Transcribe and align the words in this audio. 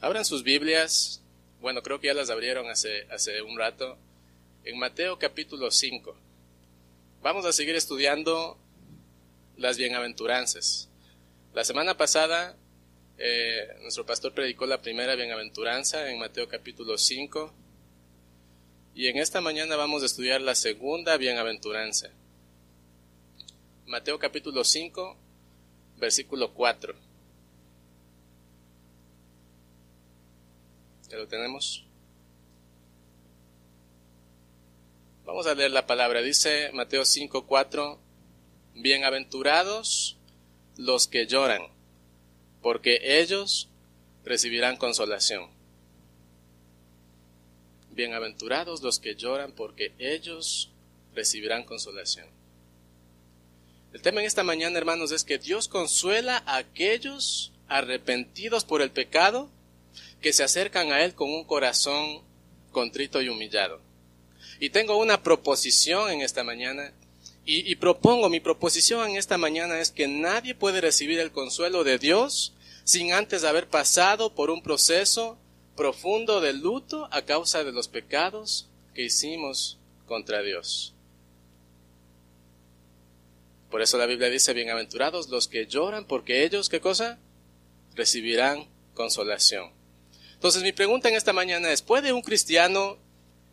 Abran 0.00 0.24
sus 0.24 0.44
Biblias, 0.44 1.20
bueno, 1.60 1.82
creo 1.82 1.98
que 1.98 2.06
ya 2.06 2.14
las 2.14 2.30
abrieron 2.30 2.70
hace, 2.70 3.08
hace 3.10 3.42
un 3.42 3.58
rato, 3.58 3.98
en 4.62 4.78
Mateo 4.78 5.18
capítulo 5.18 5.72
5. 5.72 6.16
Vamos 7.20 7.44
a 7.44 7.52
seguir 7.52 7.74
estudiando 7.74 8.56
las 9.56 9.76
bienaventuranzas. 9.76 10.88
La 11.52 11.64
semana 11.64 11.96
pasada 11.96 12.56
eh, 13.18 13.76
nuestro 13.82 14.06
pastor 14.06 14.32
predicó 14.34 14.66
la 14.66 14.80
primera 14.80 15.16
bienaventuranza 15.16 16.08
en 16.08 16.20
Mateo 16.20 16.46
capítulo 16.46 16.96
5 16.96 17.52
y 18.94 19.08
en 19.08 19.16
esta 19.16 19.40
mañana 19.40 19.74
vamos 19.74 20.04
a 20.04 20.06
estudiar 20.06 20.40
la 20.40 20.54
segunda 20.54 21.16
bienaventuranza. 21.16 22.10
Mateo 23.86 24.20
capítulo 24.20 24.62
5, 24.62 25.16
versículo 25.96 26.54
4. 26.54 27.07
¿Ya 31.08 31.16
lo 31.16 31.26
tenemos? 31.26 31.84
Vamos 35.24 35.46
a 35.46 35.54
leer 35.54 35.70
la 35.70 35.86
palabra. 35.86 36.20
Dice 36.20 36.70
Mateo 36.72 37.04
5, 37.04 37.46
4. 37.46 37.98
Bienaventurados 38.74 40.18
los 40.76 41.08
que 41.08 41.26
lloran, 41.26 41.62
porque 42.62 43.00
ellos 43.02 43.68
recibirán 44.24 44.76
consolación. 44.76 45.48
Bienaventurados 47.90 48.82
los 48.82 49.00
que 49.00 49.14
lloran, 49.16 49.52
porque 49.52 49.94
ellos 49.98 50.70
recibirán 51.14 51.64
consolación. 51.64 52.26
El 53.94 54.02
tema 54.02 54.20
en 54.20 54.26
esta 54.26 54.44
mañana, 54.44 54.76
hermanos, 54.76 55.10
es 55.12 55.24
que 55.24 55.38
Dios 55.38 55.68
consuela 55.68 56.42
a 56.46 56.58
aquellos 56.58 57.52
arrepentidos 57.66 58.64
por 58.64 58.82
el 58.82 58.90
pecado 58.90 59.50
que 60.20 60.32
se 60.32 60.42
acercan 60.42 60.92
a 60.92 61.04
Él 61.04 61.14
con 61.14 61.30
un 61.30 61.44
corazón 61.44 62.22
contrito 62.72 63.22
y 63.22 63.28
humillado. 63.28 63.80
Y 64.60 64.70
tengo 64.70 64.96
una 64.96 65.22
proposición 65.22 66.10
en 66.10 66.22
esta 66.22 66.44
mañana 66.44 66.92
y, 67.50 67.76
propongo, 67.76 68.28
mi 68.28 68.40
proposición 68.40 69.08
en 69.08 69.16
esta 69.16 69.38
mañana 69.38 69.80
es 69.80 69.90
que 69.90 70.06
nadie 70.06 70.54
puede 70.54 70.82
recibir 70.82 71.18
el 71.18 71.32
consuelo 71.32 71.82
de 71.82 71.96
Dios 71.96 72.52
sin 72.84 73.14
antes 73.14 73.42
haber 73.42 73.68
pasado 73.68 74.34
por 74.34 74.50
un 74.50 74.62
proceso 74.62 75.38
profundo 75.74 76.42
de 76.42 76.52
luto 76.52 77.08
a 77.10 77.22
causa 77.22 77.64
de 77.64 77.72
los 77.72 77.88
pecados 77.88 78.68
que 78.94 79.04
hicimos 79.04 79.78
contra 80.06 80.42
Dios. 80.42 80.92
Por 83.70 83.80
eso 83.80 83.96
la 83.96 84.04
Biblia 84.04 84.28
dice, 84.28 84.52
bienaventurados 84.52 85.30
los 85.30 85.48
que 85.48 85.66
lloran, 85.66 86.04
porque 86.04 86.44
ellos, 86.44 86.68
¿qué 86.68 86.80
cosa? 86.80 87.18
Recibirán 87.94 88.66
consolación. 88.92 89.77
Entonces 90.38 90.62
mi 90.62 90.70
pregunta 90.70 91.08
en 91.08 91.16
esta 91.16 91.32
mañana 91.32 91.72
es, 91.72 91.82
¿puede 91.82 92.12
un 92.12 92.22
cristiano, 92.22 92.96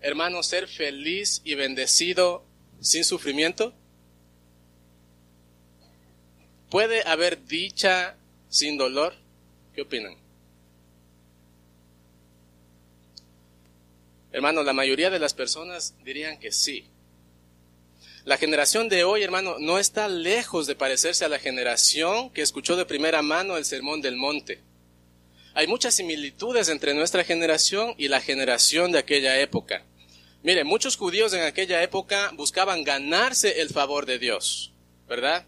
hermano, 0.02 0.44
ser 0.44 0.67
feliz 0.67 1.42
y 1.44 1.55
bendecido 1.55 2.45
sin 2.80 3.03
sufrimiento? 3.03 3.73
¿Puede 6.69 7.02
haber 7.08 7.44
dicha 7.44 8.16
sin 8.50 8.77
dolor? 8.77 9.16
¿Qué 9.73 9.81
opinan? 9.81 10.16
Hermano, 14.31 14.61
la 14.61 14.73
mayoría 14.73 15.09
de 15.09 15.17
las 15.17 15.33
personas 15.33 15.95
dirían 16.03 16.38
que 16.38 16.52
sí. 16.52 16.86
La 18.25 18.38
generación 18.38 18.89
de 18.89 19.03
hoy, 19.03 19.23
hermano, 19.23 19.55
no 19.58 19.80
está 19.80 20.08
lejos 20.08 20.67
de 20.67 20.75
parecerse 20.75 21.25
a 21.25 21.30
la 21.30 21.39
generación 21.39 22.30
que 22.30 22.44
escuchó 22.44 22.75
de 22.75 22.86
primera 22.86 23.23
mano 23.23 23.58
el 23.58 23.66
Sermón 23.66 24.02
del 24.02 24.17
Monte. 24.17 24.61
Hay 25.58 25.67
muchas 25.67 25.95
similitudes 25.95 26.67
entre 26.67 26.94
nuestra 26.94 27.23
generación 27.23 27.95
y 27.98 28.09
la 28.09 28.20
generación 28.20 28.92
de 28.92 29.00
aquella 29.00 29.39
época. 29.39 29.86
Mire, 30.44 30.66
muchos 30.66 30.98
judíos 30.98 31.31
en 31.31 31.44
aquella 31.44 31.81
época 31.81 32.31
buscaban 32.34 32.84
ganarse 32.84 33.61
el 33.61 33.70
favor 33.70 34.06
de 34.06 34.20
Dios, 34.20 34.73
¿verdad? 35.08 35.45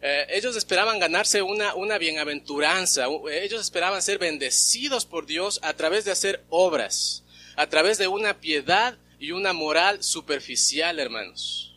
Eh, 0.00 0.26
ellos 0.30 0.54
esperaban 0.54 1.00
ganarse 1.00 1.42
una, 1.42 1.74
una 1.74 1.98
bienaventuranza, 1.98 3.06
ellos 3.32 3.60
esperaban 3.60 4.02
ser 4.02 4.18
bendecidos 4.18 5.04
por 5.04 5.26
Dios 5.26 5.58
a 5.64 5.74
través 5.74 6.04
de 6.04 6.12
hacer 6.12 6.44
obras, 6.48 7.24
a 7.56 7.66
través 7.66 7.98
de 7.98 8.06
una 8.06 8.38
piedad 8.38 8.96
y 9.18 9.32
una 9.32 9.52
moral 9.52 10.04
superficial, 10.04 11.00
hermanos, 11.00 11.74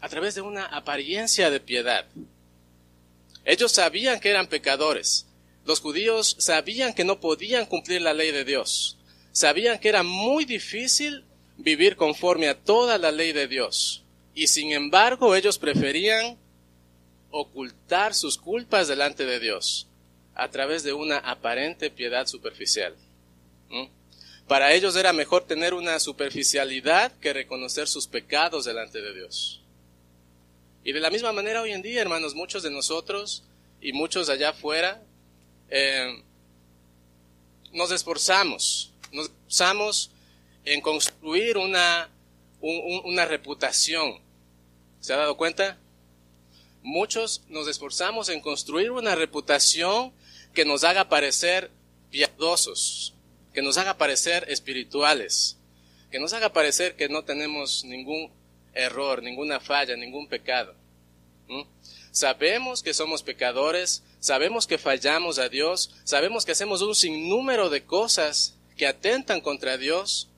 a 0.00 0.08
través 0.08 0.34
de 0.34 0.40
una 0.40 0.64
apariencia 0.64 1.50
de 1.50 1.60
piedad. 1.60 2.06
Ellos 3.44 3.70
sabían 3.70 4.18
que 4.18 4.30
eran 4.30 4.46
pecadores. 4.46 5.25
Los 5.66 5.80
judíos 5.80 6.36
sabían 6.38 6.94
que 6.94 7.04
no 7.04 7.18
podían 7.18 7.66
cumplir 7.66 8.00
la 8.00 8.14
ley 8.14 8.30
de 8.30 8.44
Dios. 8.44 8.98
Sabían 9.32 9.80
que 9.80 9.88
era 9.88 10.04
muy 10.04 10.44
difícil 10.44 11.24
vivir 11.56 11.96
conforme 11.96 12.48
a 12.48 12.56
toda 12.56 12.98
la 12.98 13.10
ley 13.10 13.32
de 13.32 13.48
Dios. 13.48 14.04
Y 14.32 14.46
sin 14.46 14.72
embargo 14.72 15.34
ellos 15.34 15.58
preferían 15.58 16.38
ocultar 17.32 18.14
sus 18.14 18.38
culpas 18.38 18.86
delante 18.86 19.26
de 19.26 19.40
Dios 19.40 19.88
a 20.36 20.48
través 20.50 20.84
de 20.84 20.92
una 20.92 21.18
aparente 21.18 21.90
piedad 21.90 22.26
superficial. 22.26 22.94
Para 24.46 24.72
ellos 24.72 24.94
era 24.94 25.12
mejor 25.12 25.46
tener 25.46 25.74
una 25.74 25.98
superficialidad 25.98 27.10
que 27.18 27.32
reconocer 27.32 27.88
sus 27.88 28.06
pecados 28.06 28.66
delante 28.66 29.02
de 29.02 29.12
Dios. 29.12 29.62
Y 30.84 30.92
de 30.92 31.00
la 31.00 31.10
misma 31.10 31.32
manera 31.32 31.62
hoy 31.62 31.72
en 31.72 31.82
día, 31.82 32.00
hermanos, 32.02 32.36
muchos 32.36 32.62
de 32.62 32.70
nosotros 32.70 33.42
y 33.80 33.92
muchos 33.92 34.28
allá 34.28 34.50
afuera 34.50 35.02
eh, 35.70 36.22
nos 37.72 37.90
esforzamos, 37.90 38.92
nos 39.12 39.26
esforzamos 39.26 40.10
en 40.64 40.80
construir 40.80 41.58
una, 41.58 42.10
una 42.60 43.24
reputación. 43.24 44.20
¿Se 45.00 45.12
ha 45.12 45.16
dado 45.16 45.36
cuenta? 45.36 45.78
muchos 46.86 47.42
nos 47.48 47.66
esforzamos 47.66 48.28
en 48.28 48.40
construir 48.40 48.92
una 48.92 49.16
reputación 49.16 50.12
que 50.54 50.64
nos 50.64 50.84
haga 50.84 51.08
parecer 51.08 51.72
piadosos, 52.10 53.12
que 53.52 53.60
nos 53.60 53.76
haga 53.76 53.98
parecer 53.98 54.46
espirituales, 54.48 55.58
que 56.12 56.20
nos 56.20 56.32
haga 56.32 56.52
parecer 56.52 56.94
que 56.94 57.08
no 57.08 57.24
tenemos 57.24 57.84
ningún 57.84 58.30
error, 58.72 59.20
ninguna 59.20 59.58
falla, 59.58 59.96
ningún 59.96 60.28
pecado. 60.28 60.76
Sabemos 62.12 62.84
que 62.84 62.94
somos 62.94 63.24
pecadores, 63.24 64.04
sabemos 64.26 64.66
que 64.66 64.76
fallamos 64.76 65.38
a 65.38 65.48
Dios, 65.48 65.94
sabemos 66.02 66.44
que 66.44 66.50
hacemos 66.50 66.82
un 66.82 66.96
sinnúmero 66.96 67.70
de 67.70 67.84
cosas 67.84 68.56
que 68.76 68.88
atentan 68.88 69.40
contra 69.40 69.78
Dios. 69.78 70.28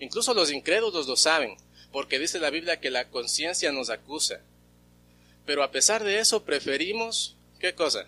Incluso 0.00 0.32
los 0.32 0.50
incrédulos 0.50 1.06
lo 1.06 1.14
saben, 1.14 1.54
porque 1.92 2.18
dice 2.18 2.38
la 2.38 2.48
Biblia 2.48 2.80
que 2.80 2.90
la 2.90 3.10
conciencia 3.10 3.70
nos 3.70 3.90
acusa. 3.90 4.40
Pero 5.44 5.62
a 5.62 5.70
pesar 5.70 6.04
de 6.04 6.20
eso 6.20 6.44
preferimos, 6.44 7.36
¿qué 7.60 7.74
cosa? 7.74 8.06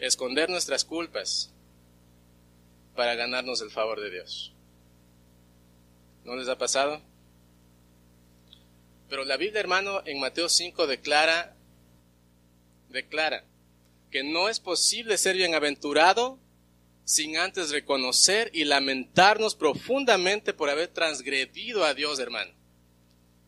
Esconder 0.00 0.50
nuestras 0.50 0.84
culpas 0.84 1.52
para 2.96 3.14
ganarnos 3.14 3.60
el 3.60 3.70
favor 3.70 4.00
de 4.00 4.10
Dios. 4.10 4.52
¿No 6.24 6.34
les 6.34 6.48
ha 6.48 6.58
pasado? 6.58 7.00
Pero 9.08 9.24
la 9.24 9.36
Biblia, 9.36 9.60
hermano, 9.60 10.02
en 10.04 10.18
Mateo 10.18 10.48
5 10.48 10.88
declara, 10.88 11.54
declara 12.90 13.44
que 14.10 14.22
no 14.22 14.48
es 14.48 14.60
posible 14.60 15.16
ser 15.16 15.36
bienaventurado 15.36 16.38
sin 17.04 17.36
antes 17.38 17.70
reconocer 17.70 18.50
y 18.52 18.64
lamentarnos 18.64 19.54
profundamente 19.54 20.52
por 20.52 20.70
haber 20.70 20.88
transgredido 20.88 21.84
a 21.84 21.94
Dios, 21.94 22.18
hermano. 22.18 22.52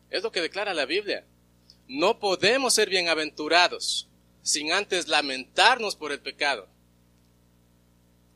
Es 0.09 0.23
lo 0.23 0.31
que 0.31 0.41
declara 0.41 0.73
la 0.73 0.85
Biblia. 0.85 1.25
No 1.87 2.19
podemos 2.19 2.73
ser 2.73 2.89
bienaventurados 2.89 4.07
sin 4.41 4.71
antes 4.71 5.07
lamentarnos 5.07 5.95
por 5.95 6.11
el 6.11 6.19
pecado. 6.19 6.67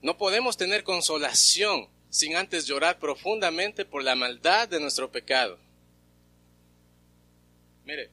No 0.01 0.17
podemos 0.17 0.57
tener 0.57 0.83
consolación 0.83 1.89
sin 2.09 2.35
antes 2.35 2.65
llorar 2.65 2.99
profundamente 2.99 3.83
por 3.85 4.03
la 4.03 4.15
maldad 4.15 4.67
de 4.67 4.79
nuestro 4.79 5.11
pecado. 5.11 5.59
Mire, 7.83 8.09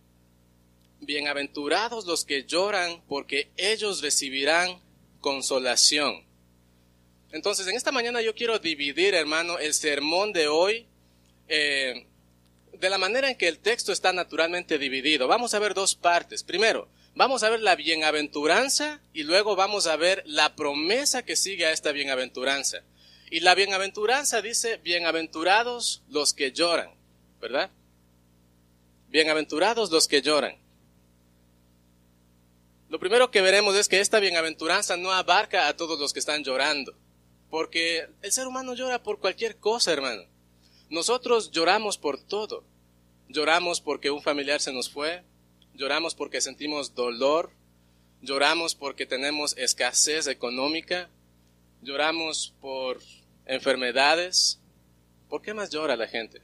bienaventurados 1.06 2.06
los 2.06 2.24
que 2.24 2.44
lloran 2.44 3.02
porque 3.08 3.50
ellos 3.56 4.02
recibirán 4.02 4.78
consolación. 5.20 6.24
Entonces, 7.32 7.66
en 7.66 7.76
esta 7.76 7.90
mañana 7.90 8.22
yo 8.22 8.34
quiero 8.34 8.58
dividir, 8.58 9.14
hermano, 9.14 9.58
el 9.58 9.74
sermón 9.74 10.32
de 10.32 10.46
hoy 10.48 10.86
eh, 11.48 12.06
de 12.78 12.90
la 12.90 12.98
manera 12.98 13.28
en 13.30 13.36
que 13.36 13.48
el 13.48 13.58
texto 13.58 13.92
está 13.92 14.12
naturalmente 14.12 14.78
dividido. 14.78 15.28
Vamos 15.28 15.54
a 15.54 15.58
ver 15.58 15.74
dos 15.74 15.94
partes. 15.94 16.42
Primero, 16.42 16.88
vamos 17.14 17.42
a 17.42 17.50
ver 17.50 17.60
la 17.60 17.76
bienaventuranza 17.76 19.00
y 19.12 19.22
luego 19.22 19.56
vamos 19.56 19.86
a 19.86 19.96
ver 19.96 20.22
la 20.26 20.54
promesa 20.54 21.24
que 21.24 21.36
sigue 21.36 21.66
a 21.66 21.72
esta 21.72 21.92
bienaventuranza. 21.92 22.82
Y 23.30 23.40
la 23.40 23.54
bienaventuranza 23.54 24.42
dice, 24.42 24.78
bienaventurados 24.84 26.02
los 26.08 26.34
que 26.34 26.52
lloran, 26.52 26.90
¿verdad? 27.40 27.70
Bienaventurados 29.08 29.90
los 29.90 30.06
que 30.06 30.22
lloran. 30.22 30.63
Primero 33.04 33.30
que 33.30 33.42
veremos 33.42 33.76
es 33.76 33.86
que 33.86 34.00
esta 34.00 34.18
bienaventuranza 34.18 34.96
no 34.96 35.12
abarca 35.12 35.68
a 35.68 35.76
todos 35.76 36.00
los 36.00 36.14
que 36.14 36.20
están 36.20 36.42
llorando, 36.42 36.94
porque 37.50 38.08
el 38.22 38.32
ser 38.32 38.46
humano 38.46 38.72
llora 38.72 39.02
por 39.02 39.18
cualquier 39.18 39.58
cosa, 39.58 39.92
hermano. 39.92 40.22
Nosotros 40.88 41.50
lloramos 41.50 41.98
por 41.98 42.18
todo. 42.18 42.64
Lloramos 43.28 43.82
porque 43.82 44.10
un 44.10 44.22
familiar 44.22 44.62
se 44.62 44.72
nos 44.72 44.88
fue, 44.88 45.22
lloramos 45.74 46.14
porque 46.14 46.40
sentimos 46.40 46.94
dolor, 46.94 47.50
lloramos 48.22 48.74
porque 48.74 49.04
tenemos 49.04 49.54
escasez 49.58 50.26
económica, 50.26 51.10
lloramos 51.82 52.54
por 52.62 53.00
enfermedades. 53.44 54.60
¿Por 55.28 55.42
qué 55.42 55.52
más 55.52 55.68
llora 55.68 55.94
la 55.94 56.08
gente? 56.08 56.40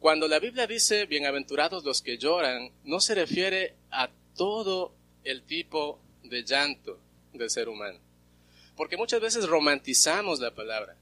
Cuando 0.00 0.26
la 0.26 0.38
Biblia 0.38 0.66
dice 0.66 1.04
bienaventurados 1.04 1.84
los 1.84 2.00
que 2.00 2.16
lloran, 2.16 2.72
no 2.82 2.98
se 2.98 3.14
refiere 3.14 3.76
a 3.90 4.08
todo 4.34 4.94
el 5.24 5.42
tipo 5.42 6.00
de 6.24 6.44
llanto 6.44 6.98
del 7.32 7.50
ser 7.50 7.68
humano. 7.68 7.98
Porque 8.76 8.96
muchas 8.96 9.20
veces 9.20 9.46
romantizamos 9.46 10.40
la 10.40 10.54
palabra. 10.54 10.96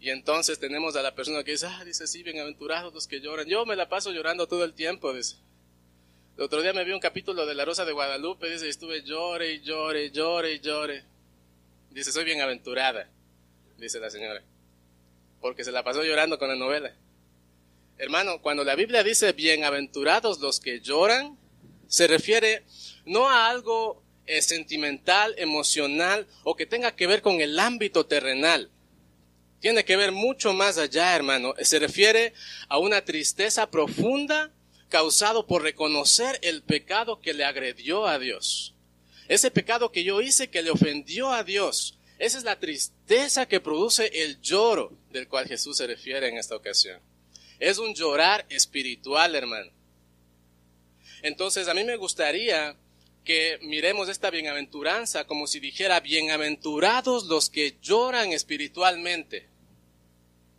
Y 0.00 0.10
entonces 0.10 0.58
tenemos 0.58 0.94
a 0.96 1.02
la 1.02 1.14
persona 1.14 1.42
que 1.42 1.52
dice, 1.52 1.66
ah, 1.66 1.84
dice, 1.84 2.06
sí, 2.06 2.22
bienaventurados 2.22 2.92
los 2.92 3.06
que 3.06 3.20
lloran. 3.20 3.46
Yo 3.46 3.64
me 3.64 3.76
la 3.76 3.88
paso 3.88 4.12
llorando 4.12 4.46
todo 4.46 4.64
el 4.64 4.74
tiempo, 4.74 5.12
dice. 5.12 5.36
El 6.36 6.44
otro 6.44 6.60
día 6.60 6.74
me 6.74 6.84
vi 6.84 6.92
un 6.92 7.00
capítulo 7.00 7.46
de 7.46 7.54
La 7.54 7.64
Rosa 7.64 7.84
de 7.84 7.92
Guadalupe, 7.92 8.50
dice, 8.50 8.68
estuve 8.68 9.02
llore 9.02 9.54
y 9.54 9.60
llore, 9.62 10.10
llore 10.10 10.52
y 10.52 10.60
llore. 10.60 11.04
Dice, 11.90 12.12
soy 12.12 12.24
bienaventurada, 12.24 13.08
dice 13.78 13.98
la 14.00 14.10
señora. 14.10 14.42
Porque 15.40 15.64
se 15.64 15.72
la 15.72 15.82
pasó 15.82 16.04
llorando 16.04 16.38
con 16.38 16.48
la 16.48 16.56
novela. 16.56 16.94
Hermano, 17.96 18.42
cuando 18.42 18.64
la 18.64 18.74
Biblia 18.74 19.02
dice 19.02 19.32
bienaventurados 19.32 20.40
los 20.40 20.60
que 20.60 20.80
lloran, 20.80 21.38
se 21.88 22.06
refiere 22.06 22.64
no 23.06 23.28
a 23.28 23.48
algo 23.48 24.02
eh, 24.26 24.42
sentimental, 24.42 25.34
emocional 25.38 26.26
o 26.42 26.56
que 26.56 26.66
tenga 26.66 26.94
que 26.94 27.06
ver 27.06 27.22
con 27.22 27.40
el 27.40 27.58
ámbito 27.58 28.06
terrenal. 28.06 28.70
Tiene 29.60 29.84
que 29.84 29.96
ver 29.96 30.12
mucho 30.12 30.52
más 30.52 30.78
allá, 30.78 31.14
hermano. 31.14 31.54
Se 31.62 31.78
refiere 31.78 32.34
a 32.68 32.78
una 32.78 33.04
tristeza 33.04 33.70
profunda 33.70 34.52
causado 34.88 35.46
por 35.46 35.62
reconocer 35.62 36.38
el 36.42 36.62
pecado 36.62 37.20
que 37.20 37.34
le 37.34 37.44
agredió 37.44 38.06
a 38.06 38.18
Dios. 38.18 38.74
Ese 39.28 39.50
pecado 39.50 39.90
que 39.90 40.04
yo 40.04 40.20
hice 40.20 40.50
que 40.50 40.62
le 40.62 40.70
ofendió 40.70 41.32
a 41.32 41.42
Dios. 41.42 41.98
Esa 42.18 42.38
es 42.38 42.44
la 42.44 42.58
tristeza 42.58 43.46
que 43.46 43.60
produce 43.60 44.06
el 44.22 44.40
lloro 44.40 44.96
del 45.10 45.28
cual 45.28 45.46
Jesús 45.46 45.76
se 45.76 45.86
refiere 45.86 46.28
en 46.28 46.38
esta 46.38 46.56
ocasión. 46.56 47.00
Es 47.58 47.78
un 47.78 47.94
llorar 47.94 48.46
espiritual, 48.48 49.34
hermano. 49.34 49.70
Entonces 51.22 51.68
a 51.68 51.74
mí 51.74 51.84
me 51.84 51.96
gustaría 51.96 52.76
que 53.26 53.58
miremos 53.60 54.08
esta 54.08 54.30
bienaventuranza 54.30 55.26
como 55.26 55.48
si 55.48 55.58
dijera, 55.58 55.98
bienaventurados 56.00 57.26
los 57.26 57.50
que 57.50 57.76
lloran 57.82 58.32
espiritualmente. 58.32 59.48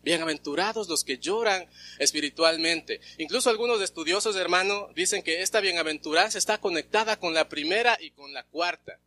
Bienaventurados 0.04 0.90
los 0.90 1.04
que 1.04 1.18
lloran 1.18 1.66
espiritualmente. 1.98 3.00
Incluso 3.18 3.50
algunos 3.50 3.82
estudiosos, 3.82 4.36
hermano, 4.36 4.90
dicen 4.94 5.24
que 5.24 5.42
esta 5.42 5.62
bienaventuranza 5.62 6.38
está 6.38 6.60
conectada 6.60 7.18
con 7.18 7.34
la 7.34 7.48
primera 7.48 7.98
y 8.00 8.12
con 8.12 8.34
la 8.34 8.44
cuarta. 8.44 9.00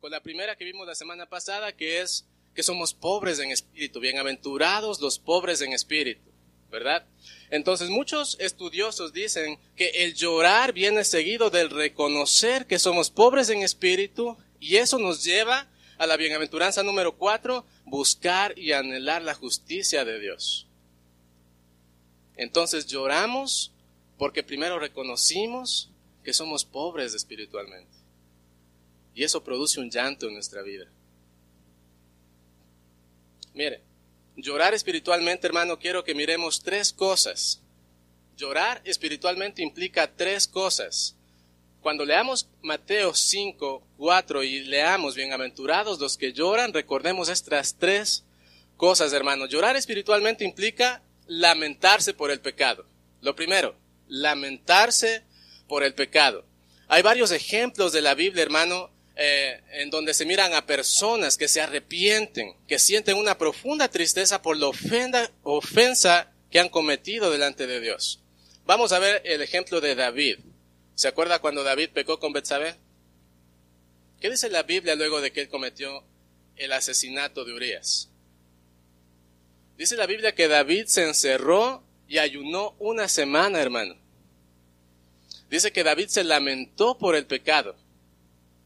Con 0.00 0.10
la 0.10 0.22
primera 0.22 0.56
que 0.56 0.66
vimos 0.66 0.86
la 0.86 0.94
semana 0.94 1.26
pasada, 1.26 1.72
que 1.74 2.00
es 2.02 2.26
que 2.54 2.62
somos 2.62 2.92
pobres 2.92 3.38
en 3.38 3.50
espíritu. 3.50 4.00
Bienaventurados 4.00 5.00
los 5.00 5.18
pobres 5.18 5.62
en 5.62 5.72
espíritu. 5.72 6.30
¿Verdad? 6.70 7.06
Entonces 7.50 7.88
muchos 7.88 8.36
estudiosos 8.40 9.12
dicen 9.12 9.58
que 9.74 9.88
el 10.04 10.14
llorar 10.14 10.72
viene 10.72 11.04
seguido 11.04 11.50
del 11.50 11.70
reconocer 11.70 12.66
que 12.66 12.78
somos 12.78 13.10
pobres 13.10 13.48
en 13.48 13.62
espíritu 13.62 14.36
y 14.60 14.76
eso 14.76 14.98
nos 14.98 15.24
lleva 15.24 15.66
a 15.96 16.06
la 16.06 16.16
bienaventuranza 16.16 16.82
número 16.82 17.16
cuatro, 17.16 17.64
buscar 17.84 18.56
y 18.58 18.72
anhelar 18.72 19.22
la 19.22 19.34
justicia 19.34 20.04
de 20.04 20.20
Dios. 20.20 20.66
Entonces 22.36 22.86
lloramos 22.86 23.72
porque 24.18 24.42
primero 24.42 24.78
reconocimos 24.78 25.90
que 26.22 26.32
somos 26.32 26.64
pobres 26.64 27.14
espiritualmente. 27.14 27.96
Y 29.14 29.24
eso 29.24 29.42
produce 29.42 29.80
un 29.80 29.90
llanto 29.90 30.28
en 30.28 30.34
nuestra 30.34 30.62
vida. 30.62 30.86
Mire, 33.54 33.80
Llorar 34.40 34.72
espiritualmente, 34.72 35.48
hermano, 35.48 35.80
quiero 35.80 36.04
que 36.04 36.14
miremos 36.14 36.62
tres 36.62 36.92
cosas. 36.92 37.60
Llorar 38.36 38.80
espiritualmente 38.84 39.62
implica 39.62 40.14
tres 40.14 40.46
cosas. 40.46 41.16
Cuando 41.80 42.04
leamos 42.04 42.48
Mateo 42.62 43.14
5, 43.14 43.82
4 43.96 44.44
y 44.44 44.60
leamos 44.60 45.16
bienaventurados 45.16 45.98
los 45.98 46.16
que 46.16 46.32
lloran, 46.32 46.72
recordemos 46.72 47.28
estas 47.28 47.78
tres 47.78 48.22
cosas, 48.76 49.12
hermano. 49.12 49.46
Llorar 49.46 49.74
espiritualmente 49.74 50.44
implica 50.44 51.02
lamentarse 51.26 52.14
por 52.14 52.30
el 52.30 52.38
pecado. 52.38 52.86
Lo 53.20 53.34
primero, 53.34 53.74
lamentarse 54.06 55.24
por 55.66 55.82
el 55.82 55.94
pecado. 55.94 56.44
Hay 56.86 57.02
varios 57.02 57.32
ejemplos 57.32 57.90
de 57.90 58.02
la 58.02 58.14
Biblia, 58.14 58.44
hermano, 58.44 58.92
eh, 59.20 59.60
en 59.72 59.90
donde 59.90 60.14
se 60.14 60.24
miran 60.24 60.54
a 60.54 60.64
personas 60.64 61.36
que 61.36 61.48
se 61.48 61.60
arrepienten, 61.60 62.54
que 62.68 62.78
sienten 62.78 63.16
una 63.16 63.36
profunda 63.36 63.88
tristeza 63.88 64.40
por 64.42 64.56
la 64.56 64.68
ofenda, 64.68 65.28
ofensa 65.42 66.32
que 66.52 66.60
han 66.60 66.68
cometido 66.68 67.28
delante 67.32 67.66
de 67.66 67.80
Dios. 67.80 68.20
Vamos 68.64 68.92
a 68.92 69.00
ver 69.00 69.20
el 69.24 69.42
ejemplo 69.42 69.80
de 69.80 69.96
David. 69.96 70.38
¿Se 70.94 71.08
acuerda 71.08 71.40
cuando 71.40 71.64
David 71.64 71.90
pecó 71.92 72.20
con 72.20 72.32
Betsabé? 72.32 72.76
¿Qué 74.20 74.30
dice 74.30 74.50
la 74.50 74.62
Biblia 74.62 74.94
luego 74.94 75.20
de 75.20 75.32
que 75.32 75.40
él 75.40 75.48
cometió 75.48 76.04
el 76.54 76.72
asesinato 76.72 77.44
de 77.44 77.54
Urias? 77.54 78.10
Dice 79.76 79.96
la 79.96 80.06
Biblia 80.06 80.36
que 80.36 80.46
David 80.46 80.86
se 80.86 81.02
encerró 81.02 81.82
y 82.06 82.18
ayunó 82.18 82.76
una 82.78 83.08
semana, 83.08 83.60
hermano. 83.60 83.96
Dice 85.50 85.72
que 85.72 85.82
David 85.82 86.06
se 86.06 86.22
lamentó 86.22 86.96
por 86.98 87.16
el 87.16 87.26
pecado. 87.26 87.74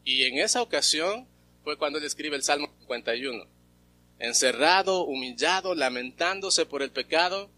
Y 0.03 0.23
en 0.23 0.39
esa 0.39 0.61
ocasión 0.61 1.27
fue 1.63 1.77
cuando 1.77 1.99
él 1.99 2.05
escribe 2.05 2.35
el 2.35 2.43
Salmo 2.43 2.69
51. 2.79 3.45
Encerrado, 4.19 5.03
humillado, 5.05 5.75
lamentándose 5.75 6.65
por 6.65 6.81
el 6.81 6.91
pecado, 6.91 7.49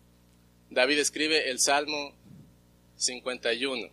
David 0.69 0.99
escribe 0.99 1.49
el 1.49 1.59
Salmo 1.59 2.13
51. 2.97 3.89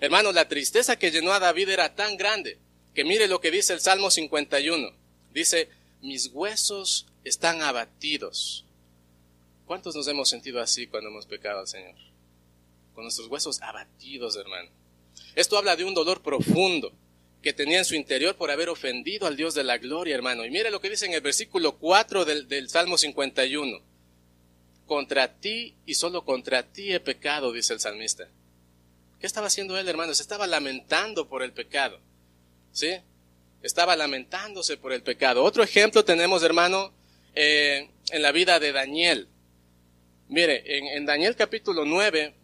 Hermano, 0.00 0.32
la 0.32 0.48
tristeza 0.48 0.96
que 0.96 1.10
llenó 1.10 1.32
a 1.32 1.38
David 1.38 1.68
era 1.68 1.94
tan 1.94 2.16
grande 2.16 2.58
que 2.94 3.04
mire 3.04 3.28
lo 3.28 3.40
que 3.40 3.50
dice 3.50 3.72
el 3.72 3.80
Salmo 3.80 4.10
51. 4.10 4.90
Dice, 5.32 5.68
mis 6.00 6.28
huesos 6.32 7.06
están 7.24 7.62
abatidos. 7.62 8.64
¿Cuántos 9.66 9.94
nos 9.94 10.08
hemos 10.08 10.28
sentido 10.28 10.60
así 10.60 10.86
cuando 10.86 11.08
hemos 11.08 11.26
pecado 11.26 11.60
al 11.60 11.68
Señor? 11.68 11.94
Con 12.94 13.04
nuestros 13.04 13.28
huesos 13.28 13.62
abatidos, 13.62 14.36
hermano. 14.36 14.68
Esto 15.34 15.56
habla 15.56 15.76
de 15.76 15.84
un 15.84 15.94
dolor 15.94 16.22
profundo 16.22 16.92
que 17.42 17.52
tenía 17.52 17.78
en 17.78 17.84
su 17.84 17.96
interior 17.96 18.36
por 18.36 18.50
haber 18.50 18.68
ofendido 18.68 19.26
al 19.26 19.36
Dios 19.36 19.54
de 19.54 19.64
la 19.64 19.78
gloria, 19.78 20.14
hermano. 20.14 20.44
Y 20.44 20.50
mire 20.50 20.70
lo 20.70 20.80
que 20.80 20.88
dice 20.88 21.06
en 21.06 21.12
el 21.12 21.20
versículo 21.20 21.76
4 21.76 22.24
del, 22.24 22.48
del 22.48 22.68
Salmo 22.68 22.96
51. 22.96 23.80
Contra 24.86 25.32
ti 25.40 25.74
y 25.84 25.94
solo 25.94 26.24
contra 26.24 26.62
ti 26.62 26.92
he 26.92 27.00
pecado, 27.00 27.52
dice 27.52 27.72
el 27.74 27.80
salmista. 27.80 28.28
¿Qué 29.20 29.26
estaba 29.26 29.48
haciendo 29.48 29.76
él, 29.76 29.88
hermano? 29.88 30.14
Se 30.14 30.22
estaba 30.22 30.46
lamentando 30.46 31.28
por 31.28 31.42
el 31.42 31.52
pecado. 31.52 31.98
¿Sí? 32.72 32.92
Estaba 33.62 33.96
lamentándose 33.96 34.76
por 34.76 34.92
el 34.92 35.02
pecado. 35.02 35.42
Otro 35.42 35.64
ejemplo 35.64 36.04
tenemos, 36.04 36.42
hermano, 36.44 36.92
eh, 37.34 37.88
en 38.10 38.22
la 38.22 38.30
vida 38.30 38.60
de 38.60 38.72
Daniel. 38.72 39.28
Mire, 40.28 40.78
en, 40.78 40.86
en 40.86 41.06
Daniel 41.06 41.34
capítulo 41.34 41.84
9, 41.84 42.34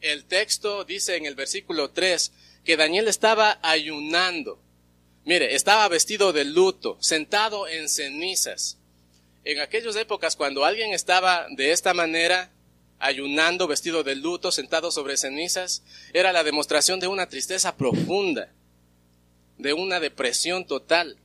el 0.00 0.24
texto 0.24 0.84
dice 0.84 1.16
en 1.16 1.26
el 1.26 1.34
versículo 1.34 1.90
3, 1.90 2.32
que 2.64 2.76
Daniel 2.76 3.08
estaba 3.08 3.58
ayunando. 3.62 4.60
Mire, 5.24 5.54
estaba 5.54 5.88
vestido 5.88 6.32
de 6.32 6.44
luto, 6.44 6.96
sentado 7.00 7.68
en 7.68 7.88
cenizas. 7.88 8.78
En 9.44 9.60
aquellas 9.60 9.96
épocas, 9.96 10.36
cuando 10.36 10.64
alguien 10.64 10.92
estaba 10.92 11.46
de 11.50 11.72
esta 11.72 11.94
manera, 11.94 12.50
ayunando, 12.98 13.66
vestido 13.66 14.04
de 14.04 14.14
luto, 14.14 14.52
sentado 14.52 14.90
sobre 14.92 15.16
cenizas, 15.16 15.82
era 16.12 16.32
la 16.32 16.44
demostración 16.44 17.00
de 17.00 17.08
una 17.08 17.28
tristeza 17.28 17.76
profunda, 17.76 18.52
de 19.58 19.72
una 19.72 19.98
depresión 19.98 20.66
total. 20.66 21.18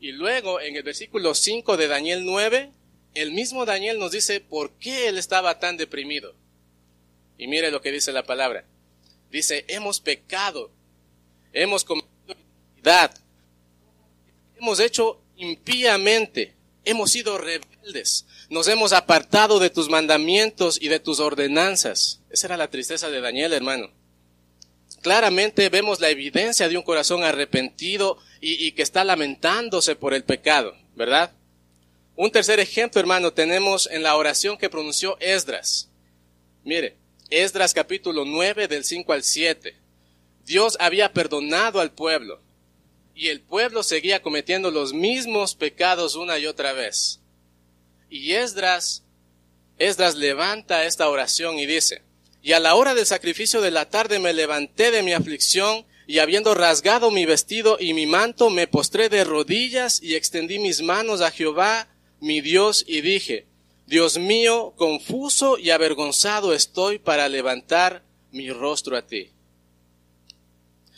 Y 0.00 0.12
luego, 0.12 0.60
en 0.60 0.76
el 0.76 0.82
versículo 0.82 1.34
5 1.34 1.78
de 1.78 1.88
Daniel 1.88 2.24
9, 2.26 2.70
el 3.14 3.32
mismo 3.32 3.64
Daniel 3.64 3.98
nos 3.98 4.12
dice 4.12 4.40
por 4.40 4.72
qué 4.72 5.08
él 5.08 5.16
estaba 5.16 5.58
tan 5.58 5.78
deprimido. 5.78 6.34
Y 7.38 7.46
mire 7.46 7.70
lo 7.70 7.80
que 7.80 7.92
dice 7.92 8.12
la 8.12 8.24
palabra. 8.24 8.66
Dice, 9.30 9.64
hemos 9.68 10.00
pecado, 10.00 10.70
hemos 11.52 11.84
cometido 11.84 12.12
iniquidad, 12.28 13.16
hemos 14.58 14.78
hecho 14.80 15.20
impíamente, 15.36 16.54
hemos 16.84 17.10
sido 17.10 17.38
rebeldes, 17.38 18.26
nos 18.48 18.68
hemos 18.68 18.92
apartado 18.92 19.58
de 19.58 19.70
tus 19.70 19.88
mandamientos 19.88 20.80
y 20.80 20.88
de 20.88 21.00
tus 21.00 21.18
ordenanzas. 21.20 22.20
Esa 22.30 22.46
era 22.46 22.56
la 22.56 22.70
tristeza 22.70 23.10
de 23.10 23.20
Daniel, 23.20 23.52
hermano. 23.52 23.90
claramente 25.02 25.68
vemos 25.68 26.00
la 26.00 26.08
evidencia 26.08 26.68
de 26.68 26.76
un 26.78 26.82
corazón 26.82 27.24
arrepentido 27.24 28.18
y, 28.40 28.66
y 28.66 28.72
que 28.72 28.82
está 28.82 29.04
lamentándose 29.04 29.96
por 29.96 30.14
el 30.14 30.24
pecado, 30.24 30.74
¿verdad? 30.94 31.32
Un 32.16 32.30
tercer 32.30 32.60
ejemplo, 32.60 33.00
hermano, 33.00 33.32
tenemos 33.32 33.88
en 33.90 34.02
la 34.02 34.16
oración 34.16 34.56
que 34.56 34.70
pronunció 34.70 35.18
Esdras. 35.20 35.90
Mire, 36.62 36.96
Esdras 37.30 37.72
capítulo 37.72 38.24
9 38.26 38.68
del 38.68 38.84
5 38.84 39.12
al 39.12 39.22
7. 39.22 39.74
Dios 40.44 40.76
había 40.78 41.12
perdonado 41.12 41.80
al 41.80 41.90
pueblo 41.90 42.40
y 43.14 43.28
el 43.28 43.40
pueblo 43.40 43.82
seguía 43.82 44.20
cometiendo 44.20 44.70
los 44.70 44.92
mismos 44.92 45.54
pecados 45.54 46.16
una 46.16 46.38
y 46.38 46.46
otra 46.46 46.74
vez. 46.74 47.20
Y 48.10 48.32
Esdras, 48.32 49.04
Esdras 49.78 50.16
levanta 50.16 50.84
esta 50.84 51.08
oración 51.08 51.58
y 51.58 51.64
dice, 51.64 52.02
y 52.42 52.52
a 52.52 52.60
la 52.60 52.74
hora 52.74 52.94
del 52.94 53.06
sacrificio 53.06 53.62
de 53.62 53.70
la 53.70 53.88
tarde 53.88 54.18
me 54.18 54.34
levanté 54.34 54.90
de 54.90 55.02
mi 55.02 55.14
aflicción 55.14 55.86
y 56.06 56.18
habiendo 56.18 56.54
rasgado 56.54 57.10
mi 57.10 57.24
vestido 57.24 57.78
y 57.80 57.94
mi 57.94 58.04
manto, 58.04 58.50
me 58.50 58.66
postré 58.66 59.08
de 59.08 59.24
rodillas 59.24 60.02
y 60.02 60.14
extendí 60.14 60.58
mis 60.58 60.82
manos 60.82 61.22
a 61.22 61.30
Jehová, 61.30 61.88
mi 62.20 62.42
Dios, 62.42 62.84
y 62.86 63.00
dije, 63.00 63.46
Dios 63.86 64.18
mío, 64.18 64.72
confuso 64.76 65.58
y 65.58 65.70
avergonzado 65.70 66.54
estoy 66.54 66.98
para 66.98 67.28
levantar 67.28 68.02
mi 68.32 68.50
rostro 68.50 68.96
a 68.96 69.06
ti 69.06 69.30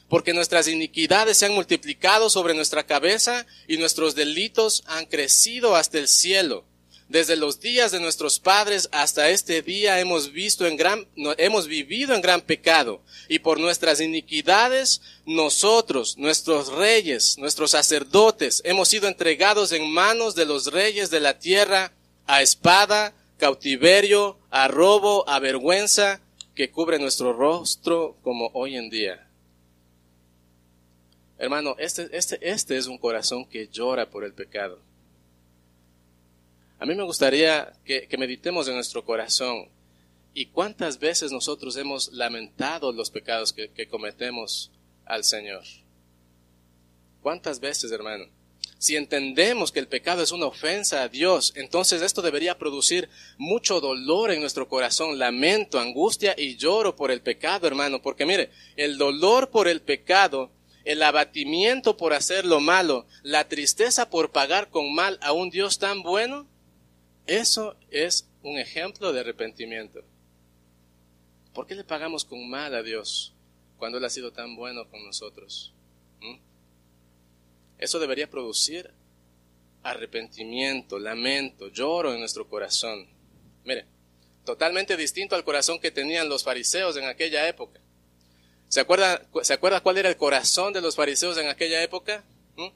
porque 0.09 0.33
nuestras 0.33 0.69
iniquidades 0.69 1.39
se 1.39 1.47
han 1.47 1.55
multiplicado 1.55 2.31
sobre 2.31 2.55
nuestra 2.55 2.87
cabeza 2.87 3.47
y 3.67 3.77
nuestros 3.77 4.15
delitos 4.15 4.85
han 4.87 5.07
crecido 5.07 5.75
hasta 5.75 5.99
el 5.99 6.09
cielo. 6.09 6.65
Desde 7.09 7.37
los 7.37 7.61
días 7.61 7.93
de 7.93 8.01
nuestros 8.01 8.41
padres 8.41 8.89
hasta 8.91 9.31
este 9.31 9.63
día 9.63 10.01
hemos 10.01 10.33
visto 10.33 10.67
en 10.67 10.77
gran, 10.77 11.07
hemos 11.39 11.69
vivido 11.69 12.15
en 12.15 12.21
gran 12.21 12.41
pecado 12.41 13.01
y 13.29 13.39
por 13.39 13.61
nuestras 13.61 14.01
iniquidades 14.01 15.03
nosotros, 15.25 16.19
nuestros 16.19 16.69
reyes, 16.69 17.39
nuestros 17.39 17.73
sacerdotes, 17.73 18.61
hemos 18.65 18.89
sido 18.89 19.07
entregados 19.07 19.71
en 19.71 19.89
manos 19.89 20.35
de 20.35 20.47
los 20.47 20.73
reyes 20.73 21.09
de 21.11 21.21
la 21.21 21.39
tierra 21.39 21.93
a 22.27 22.43
espada, 22.43 23.15
cautiverio, 23.39 24.39
a 24.51 24.69
robo, 24.69 25.29
a 25.29 25.39
vergüenza 25.39 26.21
que 26.55 26.71
cubre 26.71 26.99
nuestro 26.99 27.33
rostro 27.33 28.17
como 28.23 28.51
hoy 28.55 28.77
en 28.77 28.91
día. 28.91 29.29
Hermano, 31.39 31.77
este, 31.79 32.09
este, 32.17 32.39
este 32.41 32.77
es 32.77 32.87
un 32.87 32.99
corazón 32.99 33.45
que 33.45 33.69
llora 33.69 34.09
por 34.09 34.25
el 34.25 34.33
pecado. 34.33 34.81
A 36.79 36.87
mí 36.87 36.95
me 36.95 37.05
gustaría 37.05 37.73
que, 37.85 38.09
meditemos 38.19 38.69
en 38.69 38.75
nuestro 38.75 39.05
corazón 39.05 39.69
y 40.35 40.47
cuántas 40.47 40.99
veces 40.99 41.33
nosotros 41.33 41.77
hemos 41.77 42.13
lamentado 42.13 42.93
los 42.93 43.11
pecados 43.11 43.53
que, 43.53 43.71
que 43.71 43.89
cometemos 43.89 44.71
al 45.05 45.25
Señor. 45.25 45.63
¿Cuántas 47.23 47.61
veces, 47.61 47.93
hermano? 47.93 48.27
Si 48.79 48.95
entendemos 48.95 49.73
que 49.73 49.81
el 49.81 49.89
pecado 49.89 50.23
es 50.23 50.33
una 50.33 50.47
ofensa 50.47 51.03
a 51.03 51.09
Dios, 51.09 51.53
entonces 51.57 52.03
esto 52.03 52.21
debería 52.21 52.59
producir 52.59 53.09
mucho 53.39 53.81
dolor 53.81 54.31
en 54.31 54.41
nuestro 54.41 54.69
corazón, 54.69 55.19
lamento, 55.19 55.79
angustia 55.79 56.35
y 56.37 56.57
lloro 56.57 56.95
por 56.95 57.11
el 57.11 57.23
pecado, 57.23 57.67
hermano, 57.67 58.03
porque 58.03 58.27
mire, 58.27 58.51
el 58.77 58.99
dolor 58.99 59.51
por 59.51 59.67
el 59.67 59.81
pecado 59.81 60.51
el 60.87 61.03
abatimiento 61.03 61.97
por 61.97 62.15
hacer 62.15 62.47
lo 62.47 62.61
malo, 62.61 63.07
la 63.25 63.49
tristeza 63.49 64.09
por 64.09 64.31
pagar 64.31 64.71
con 64.71 64.95
mal 64.95 65.19
a 65.21 65.33
un 65.33 65.51
Dios 65.51 65.81
tan 65.81 66.03
bueno, 66.03 66.47
eso 67.27 67.77
es 67.91 68.29
un 68.45 68.57
ejemplo 68.57 69.13
de 69.13 69.21
arrepentimiento. 69.21 70.05
¿Por 71.53 71.67
qué 71.67 71.75
le 71.75 71.83
pagamos 71.83 72.25
con 72.25 72.49
mal 72.49 72.73
a 72.73 72.85
Dios 72.85 73.35
cuando 73.79 73.99
Él 73.99 74.05
ha 74.05 74.11
sido 74.11 74.31
tan 74.31 74.55
bueno 74.55 74.89
con 74.89 75.05
nosotros? 75.05 75.75
¿Mm? 76.21 76.37
Eso 77.79 77.99
debería 77.99 78.31
producir 78.31 78.91
arrepentimiento, 79.83 80.99
lamento, 80.99 81.69
lloro 81.69 82.13
en 82.13 82.21
nuestro 82.21 82.49
corazón. 82.49 83.07
Mire, 83.65 83.87
totalmente 84.45 84.97
distinto 84.97 85.37
al 85.37 85.45
corazón 85.45 85.79
que 85.79 85.91
tenían 85.91 86.29
los 86.29 86.43
fariseos 86.45 86.97
en 86.97 87.05
aquella 87.05 87.47
época. 87.49 87.81
¿Se 88.69 88.81
acuerda, 88.81 89.27
¿Se 89.43 89.53
acuerda 89.53 89.81
cuál 89.81 89.99
era 89.99 90.09
el 90.09 90.17
corazón 90.17 90.73
de 90.73 90.81
los 90.81 90.97
fariseos 90.97 91.39
en 91.39 91.49
aquella 91.49 91.83
época? 91.83 92.25
¿Mm? 92.57 92.69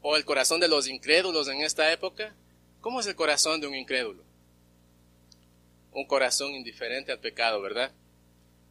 ¿O 0.00 0.16
el 0.16 0.24
corazón 0.24 0.60
de 0.60 0.68
los 0.68 0.88
incrédulos 0.88 1.48
en 1.48 1.60
esta 1.60 1.92
época? 1.92 2.34
¿Cómo 2.80 3.00
es 3.00 3.06
el 3.06 3.14
corazón 3.14 3.60
de 3.60 3.68
un 3.68 3.76
incrédulo? 3.76 4.24
Un 5.92 6.06
corazón 6.06 6.52
indiferente 6.52 7.12
al 7.12 7.20
pecado, 7.20 7.60
¿verdad? 7.60 7.92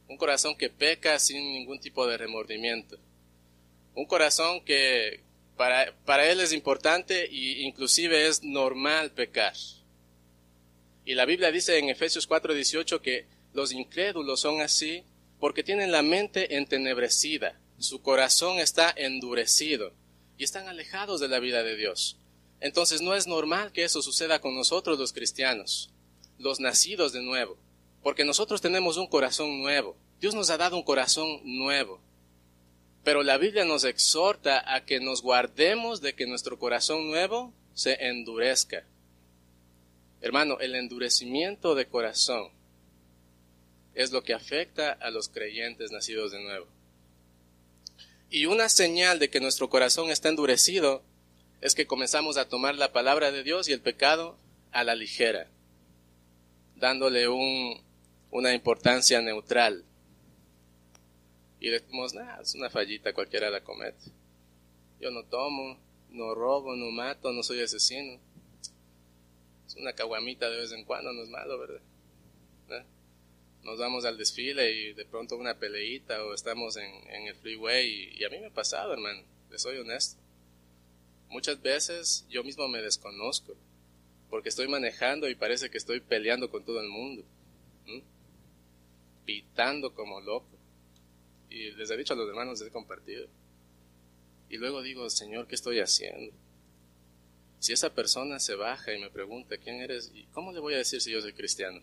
Un 0.08 0.18
corazón 0.18 0.54
que 0.56 0.68
peca 0.68 1.18
sin 1.18 1.38
ningún 1.38 1.80
tipo 1.80 2.06
de 2.06 2.18
remordimiento. 2.18 2.98
Un 3.94 4.06
corazón 4.06 4.64
que 4.64 5.20
para, 5.56 5.94
para 6.04 6.30
él 6.30 6.40
es 6.40 6.52
importante 6.52 7.24
e 7.24 7.62
inclusive 7.62 8.26
es 8.26 8.42
normal 8.42 9.12
pecar. 9.12 9.54
Y 11.04 11.14
la 11.14 11.24
Biblia 11.24 11.50
dice 11.50 11.78
en 11.78 11.88
Efesios 11.88 12.28
4:18 12.28 13.00
que 13.00 13.26
los 13.52 13.72
incrédulos 13.72 14.40
son 14.40 14.60
así 14.60 15.04
porque 15.40 15.64
tienen 15.64 15.90
la 15.90 16.02
mente 16.02 16.56
entenebrecida, 16.56 17.60
su 17.78 18.00
corazón 18.00 18.58
está 18.60 18.94
endurecido 18.96 19.92
y 20.38 20.44
están 20.44 20.68
alejados 20.68 21.20
de 21.20 21.28
la 21.28 21.40
vida 21.40 21.64
de 21.64 21.76
Dios. 21.76 22.16
Entonces 22.60 23.00
no 23.00 23.14
es 23.14 23.26
normal 23.26 23.72
que 23.72 23.82
eso 23.82 24.02
suceda 24.02 24.40
con 24.40 24.54
nosotros 24.54 24.98
los 24.98 25.12
cristianos, 25.12 25.90
los 26.38 26.60
nacidos 26.60 27.12
de 27.12 27.22
nuevo, 27.22 27.58
porque 28.04 28.24
nosotros 28.24 28.60
tenemos 28.60 28.96
un 28.96 29.08
corazón 29.08 29.60
nuevo. 29.60 29.96
Dios 30.20 30.36
nos 30.36 30.48
ha 30.50 30.56
dado 30.56 30.76
un 30.76 30.84
corazón 30.84 31.40
nuevo. 31.42 32.00
Pero 33.04 33.22
la 33.22 33.36
Biblia 33.36 33.64
nos 33.64 33.84
exhorta 33.84 34.74
a 34.74 34.84
que 34.84 35.00
nos 35.00 35.22
guardemos 35.22 36.00
de 36.00 36.14
que 36.14 36.26
nuestro 36.26 36.58
corazón 36.58 37.10
nuevo 37.10 37.52
se 37.74 38.06
endurezca. 38.06 38.84
Hermano, 40.20 40.60
el 40.60 40.76
endurecimiento 40.76 41.74
de 41.74 41.86
corazón 41.86 42.50
es 43.94 44.12
lo 44.12 44.22
que 44.22 44.34
afecta 44.34 44.92
a 44.92 45.10
los 45.10 45.28
creyentes 45.28 45.90
nacidos 45.90 46.32
de 46.32 46.42
nuevo. 46.42 46.66
Y 48.30 48.46
una 48.46 48.68
señal 48.68 49.18
de 49.18 49.30
que 49.30 49.40
nuestro 49.40 49.68
corazón 49.68 50.10
está 50.10 50.28
endurecido 50.28 51.02
es 51.60 51.74
que 51.74 51.86
comenzamos 51.86 52.36
a 52.36 52.48
tomar 52.48 52.76
la 52.76 52.92
palabra 52.92 53.30
de 53.30 53.42
Dios 53.42 53.68
y 53.68 53.72
el 53.72 53.80
pecado 53.80 54.38
a 54.70 54.84
la 54.84 54.94
ligera, 54.94 55.48
dándole 56.76 57.28
un, 57.28 57.82
una 58.30 58.54
importancia 58.54 59.20
neutral. 59.20 59.84
Y 61.62 61.70
decimos, 61.70 62.12
nada, 62.12 62.42
es 62.42 62.56
una 62.56 62.70
fallita, 62.70 63.14
cualquiera 63.14 63.48
la 63.48 63.62
comete. 63.62 64.10
Yo 65.00 65.12
no 65.12 65.22
tomo, 65.22 65.78
no 66.10 66.34
robo, 66.34 66.74
no 66.74 66.90
mato, 66.90 67.30
no 67.30 67.44
soy 67.44 67.62
asesino. 67.62 68.18
Es 69.64 69.76
una 69.76 69.92
caguamita 69.92 70.50
de 70.50 70.56
vez 70.56 70.72
en 70.72 70.84
cuando, 70.84 71.12
no 71.12 71.22
es 71.22 71.28
malo, 71.28 71.60
¿verdad? 71.60 71.80
¿Eh? 72.70 72.84
nos 73.62 73.78
vamos 73.78 74.04
al 74.04 74.18
desfile 74.18 74.72
y 74.72 74.92
de 74.92 75.04
pronto 75.04 75.36
una 75.36 75.56
peleita 75.56 76.24
o 76.24 76.34
estamos 76.34 76.76
en, 76.76 77.26
el 77.28 77.34
freeway 77.36 78.18
y, 78.18 78.24
a 78.24 78.28
mí 78.28 78.40
me 78.40 78.46
ha 78.46 78.50
pasado, 78.50 78.92
hermano, 78.92 79.22
le 79.52 79.56
soy 79.56 79.78
honesto. 79.78 80.20
Muchas 81.28 81.62
veces 81.62 82.26
yo 82.28 82.42
mismo 82.42 82.66
me 82.66 82.82
desconozco 82.82 83.54
porque 84.30 84.48
estoy 84.48 84.66
manejando 84.66 85.28
y 85.28 85.36
parece 85.36 85.70
que 85.70 85.78
estoy 85.78 86.00
peleando 86.00 86.50
con 86.50 86.64
todo 86.64 86.80
el 86.80 86.88
mundo, 86.88 87.22
pitando 89.24 89.94
como 89.94 90.20
loco. 90.20 90.61
Y 91.52 91.72
les 91.72 91.90
he 91.90 91.96
dicho 91.98 92.14
a 92.14 92.16
los 92.16 92.28
hermanos, 92.28 92.62
he 92.62 92.70
compartido. 92.70 93.26
Y 94.48 94.56
luego 94.56 94.80
digo, 94.80 95.10
Señor, 95.10 95.46
¿qué 95.46 95.54
estoy 95.54 95.80
haciendo? 95.80 96.32
Si 97.58 97.72
esa 97.72 97.94
persona 97.94 98.40
se 98.40 98.54
baja 98.54 98.92
y 98.94 99.00
me 99.00 99.10
pregunta, 99.10 99.58
¿quién 99.58 99.76
eres? 99.76 100.10
¿Y 100.14 100.24
cómo 100.32 100.52
le 100.52 100.60
voy 100.60 100.74
a 100.74 100.78
decir 100.78 101.00
si 101.00 101.12
yo 101.12 101.20
soy 101.20 101.34
cristiano? 101.34 101.82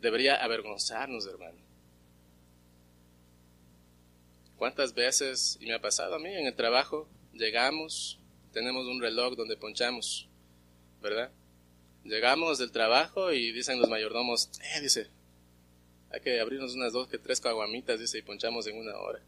debería 0.00 0.36
avergonzarnos, 0.36 1.26
hermano. 1.26 1.58
¿Cuántas 4.56 4.94
veces, 4.94 5.58
y 5.60 5.66
me 5.66 5.74
ha 5.74 5.80
pasado 5.80 6.14
a 6.14 6.18
mí 6.18 6.32
en 6.32 6.46
el 6.46 6.54
trabajo, 6.54 7.08
llegamos, 7.32 8.20
tenemos 8.52 8.86
un 8.86 9.00
reloj 9.00 9.34
donde 9.34 9.56
ponchamos, 9.56 10.28
¿verdad? 11.02 11.32
Llegamos 12.04 12.58
del 12.58 12.70
trabajo 12.70 13.32
y 13.32 13.50
dicen 13.50 13.80
los 13.80 13.88
mayordomos, 13.88 14.50
eh, 14.76 14.80
dice, 14.80 15.08
hay 16.16 16.22
que 16.22 16.40
abrirnos 16.40 16.74
unas 16.74 16.94
dos 16.94 17.08
que 17.08 17.18
tres 17.18 17.42
caguamitas, 17.42 18.00
dice, 18.00 18.18
y 18.18 18.22
ponchamos 18.22 18.66
en 18.66 18.78
una 18.78 18.96
hora. 18.96 19.20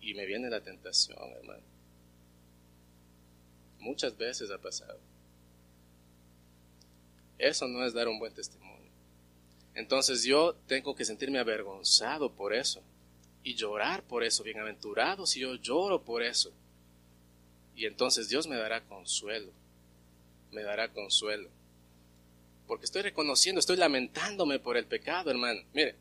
Y 0.00 0.14
me 0.14 0.26
viene 0.26 0.48
la 0.48 0.60
tentación, 0.60 1.18
hermano. 1.32 1.64
Muchas 3.80 4.16
veces 4.16 4.48
ha 4.52 4.58
pasado. 4.58 5.00
Eso 7.36 7.66
no 7.66 7.84
es 7.84 7.94
dar 7.94 8.06
un 8.06 8.20
buen 8.20 8.32
testimonio. 8.32 8.92
Entonces 9.74 10.22
yo 10.22 10.54
tengo 10.68 10.94
que 10.94 11.04
sentirme 11.04 11.40
avergonzado 11.40 12.30
por 12.30 12.54
eso 12.54 12.80
y 13.42 13.56
llorar 13.56 14.04
por 14.04 14.22
eso, 14.22 14.44
bienaventurado 14.44 15.26
si 15.26 15.40
yo 15.40 15.56
lloro 15.56 16.04
por 16.04 16.22
eso. 16.22 16.52
Y 17.74 17.86
entonces 17.86 18.28
Dios 18.28 18.46
me 18.46 18.56
dará 18.56 18.84
consuelo, 18.84 19.50
me 20.52 20.62
dará 20.62 20.92
consuelo. 20.92 21.48
Porque 22.68 22.84
estoy 22.84 23.00
reconociendo, 23.02 23.58
estoy 23.58 23.78
lamentándome 23.78 24.58
por 24.60 24.76
el 24.76 24.84
pecado, 24.84 25.30
hermano. 25.30 25.62
Mire, 25.72 25.96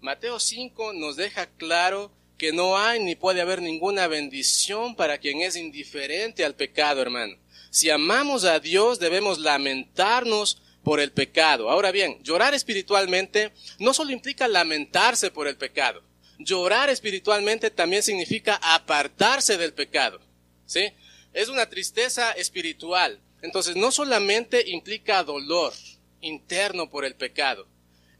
Mateo 0.00 0.40
5 0.40 0.92
nos 0.92 1.14
deja 1.14 1.46
claro 1.46 2.10
que 2.36 2.52
no 2.52 2.76
hay 2.76 3.00
ni 3.00 3.14
puede 3.14 3.40
haber 3.40 3.62
ninguna 3.62 4.08
bendición 4.08 4.96
para 4.96 5.18
quien 5.18 5.40
es 5.40 5.54
indiferente 5.54 6.44
al 6.44 6.56
pecado, 6.56 7.00
hermano. 7.00 7.36
Si 7.70 7.90
amamos 7.90 8.44
a 8.44 8.58
Dios 8.58 8.98
debemos 8.98 9.38
lamentarnos 9.38 10.60
por 10.82 10.98
el 10.98 11.12
pecado. 11.12 11.70
Ahora 11.70 11.92
bien, 11.92 12.20
llorar 12.24 12.54
espiritualmente 12.54 13.52
no 13.78 13.94
solo 13.94 14.10
implica 14.10 14.48
lamentarse 14.48 15.30
por 15.30 15.46
el 15.46 15.56
pecado. 15.56 16.02
Llorar 16.38 16.90
espiritualmente 16.90 17.70
también 17.70 18.02
significa 18.02 18.58
apartarse 18.62 19.58
del 19.58 19.74
pecado. 19.74 20.20
¿Sí? 20.66 20.88
Es 21.32 21.48
una 21.48 21.68
tristeza 21.68 22.32
espiritual. 22.32 23.20
Entonces, 23.42 23.76
no 23.76 23.92
solamente 23.92 24.70
implica 24.70 25.22
dolor 25.22 25.72
interno 26.20 26.90
por 26.90 27.04
el 27.04 27.14
pecado. 27.14 27.66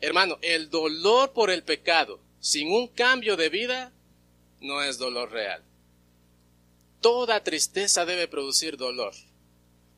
Hermano, 0.00 0.38
el 0.42 0.70
dolor 0.70 1.32
por 1.32 1.50
el 1.50 1.62
pecado 1.62 2.20
sin 2.40 2.72
un 2.72 2.88
cambio 2.88 3.36
de 3.36 3.48
vida 3.50 3.92
no 4.60 4.82
es 4.82 4.98
dolor 4.98 5.30
real. 5.30 5.62
Toda 7.00 7.42
tristeza 7.42 8.04
debe 8.04 8.28
producir 8.28 8.76
dolor. 8.76 9.14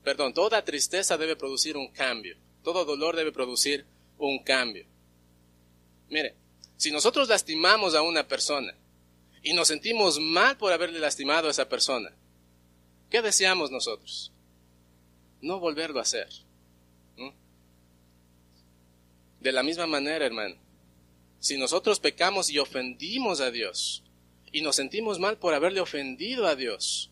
Perdón, 0.05 0.35
toda 0.35 0.65
tristeza 0.65 1.17
debe 1.17 1.37
producir 1.37 1.77
un 1.77 1.89
cambio. 1.89 2.37
Todo 2.63 2.85
dolor 2.85 3.17
debe 3.17 3.33
producir 3.33 3.85
un 4.19 4.43
cambio. 4.43 4.87
Mire, 6.09 6.35
si 6.77 6.91
nosotros 6.91 7.29
lastimamos 7.29 7.95
a 7.95 8.03
una 8.03 8.27
persona 8.27 8.75
y 9.43 9.53
nos 9.53 9.69
sentimos 9.69 10.21
mal 10.21 10.57
por 10.57 10.73
haberle 10.73 10.99
lastimado 10.99 11.49
a 11.49 11.51
esa 11.51 11.69
persona, 11.69 12.13
¿qué 13.11 13.23
deseamos 13.23 13.71
nosotros? 13.71 14.33
No 15.41 15.59
volverlo 15.59 15.99
a 15.99 16.03
hacer. 16.03 16.29
De 19.43 19.51
la 19.51 19.65
misma 19.65 19.89
manera, 19.89 20.25
hermano, 20.25 20.55
si 21.41 21.59
nosotros 21.59 21.99
pecamos 21.99 22.49
y 22.49 22.61
ofendimos 22.61 23.41
a 23.41 23.51
Dios, 23.51 24.05
y 24.53 24.61
nos 24.61 24.77
sentimos 24.77 25.19
mal 25.19 25.37
por 25.37 25.53
haberle 25.53 25.81
ofendido 25.81 26.47
a 26.47 26.55
Dios, 26.55 27.11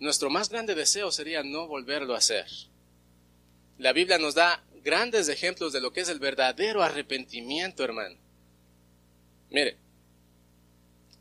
nuestro 0.00 0.28
más 0.28 0.48
grande 0.48 0.74
deseo 0.74 1.12
sería 1.12 1.44
no 1.44 1.68
volverlo 1.68 2.14
a 2.14 2.18
hacer. 2.18 2.46
La 3.78 3.92
Biblia 3.92 4.18
nos 4.18 4.34
da 4.34 4.64
grandes 4.82 5.28
ejemplos 5.28 5.72
de 5.72 5.80
lo 5.80 5.92
que 5.92 6.00
es 6.00 6.08
el 6.08 6.18
verdadero 6.18 6.82
arrepentimiento, 6.82 7.84
hermano. 7.84 8.16
Mire, 9.48 9.76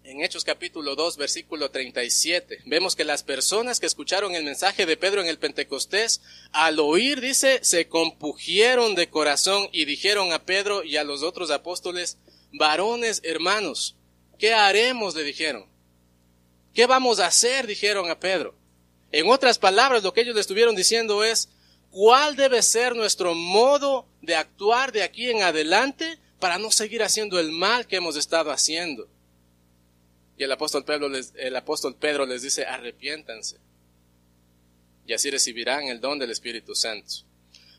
en 0.04 0.22
Hechos 0.24 0.44
capítulo 0.44 0.96
2, 0.96 1.18
versículo 1.18 1.70
37, 1.70 2.64
vemos 2.66 2.96
que 2.96 3.04
las 3.04 3.24
personas 3.24 3.80
que 3.80 3.86
escucharon 3.86 4.36
el 4.36 4.44
mensaje 4.44 4.86
de 4.86 4.98
Pedro 4.98 5.22
en 5.22 5.28
el 5.28 5.38
Pentecostés, 5.38 6.22
al 6.52 6.80
oír, 6.80 7.22
dice, 7.22 7.60
se 7.64 7.88
compugieron 7.88 8.96
de 8.96 9.10
corazón 9.10 9.70
y 9.72 9.86
dijeron 9.86 10.34
a 10.34 10.44
Pedro 10.44 10.84
y 10.84 10.98
a 10.98 11.04
los 11.04 11.24
otros 11.24 11.52
apóstoles, 11.52 12.18
varones 12.52 13.22
hermanos, 13.24 13.96
¿Qué 14.42 14.56
haremos? 14.56 15.14
le 15.14 15.24
dijeron. 15.24 15.68
¿Qué 16.74 16.88
vamos 16.88 17.20
a 17.20 17.28
hacer? 17.28 17.68
dijeron 17.68 18.10
a 18.10 18.20
Pedro. 18.20 18.56
En 19.12 19.30
otras 19.30 19.60
palabras, 19.60 20.02
lo 20.02 20.14
que 20.14 20.22
ellos 20.22 20.34
le 20.34 20.42
estuvieron 20.42 20.76
diciendo 20.76 21.24
es, 21.24 21.48
¿cuál 21.92 22.36
debe 22.36 22.64
ser 22.64 22.96
nuestro 22.96 23.36
modo 23.36 24.08
de 24.24 24.36
actuar 24.36 24.92
de 24.92 25.04
aquí 25.04 25.30
en 25.30 25.44
adelante 25.44 26.18
para 26.40 26.58
no 26.58 26.72
seguir 26.72 27.04
haciendo 27.04 27.40
el 27.40 27.52
mal 27.52 27.86
que 27.86 27.98
hemos 27.98 28.16
estado 28.16 28.50
haciendo? 28.50 29.08
Y 30.42 30.44
el 30.44 30.52
apóstol 30.52 30.84
Pedro 30.84 31.08
les, 31.08 31.34
el 31.38 31.56
apóstol 31.56 31.96
Pedro 31.96 32.26
les 32.26 32.42
dice, 32.42 32.66
arrepiéntanse. 32.66 33.58
Y 35.06 35.14
así 35.14 35.30
recibirán 35.30 35.84
el 35.84 36.02
don 36.02 36.18
del 36.18 36.32
Espíritu 36.32 36.74
Santo. 36.74 37.14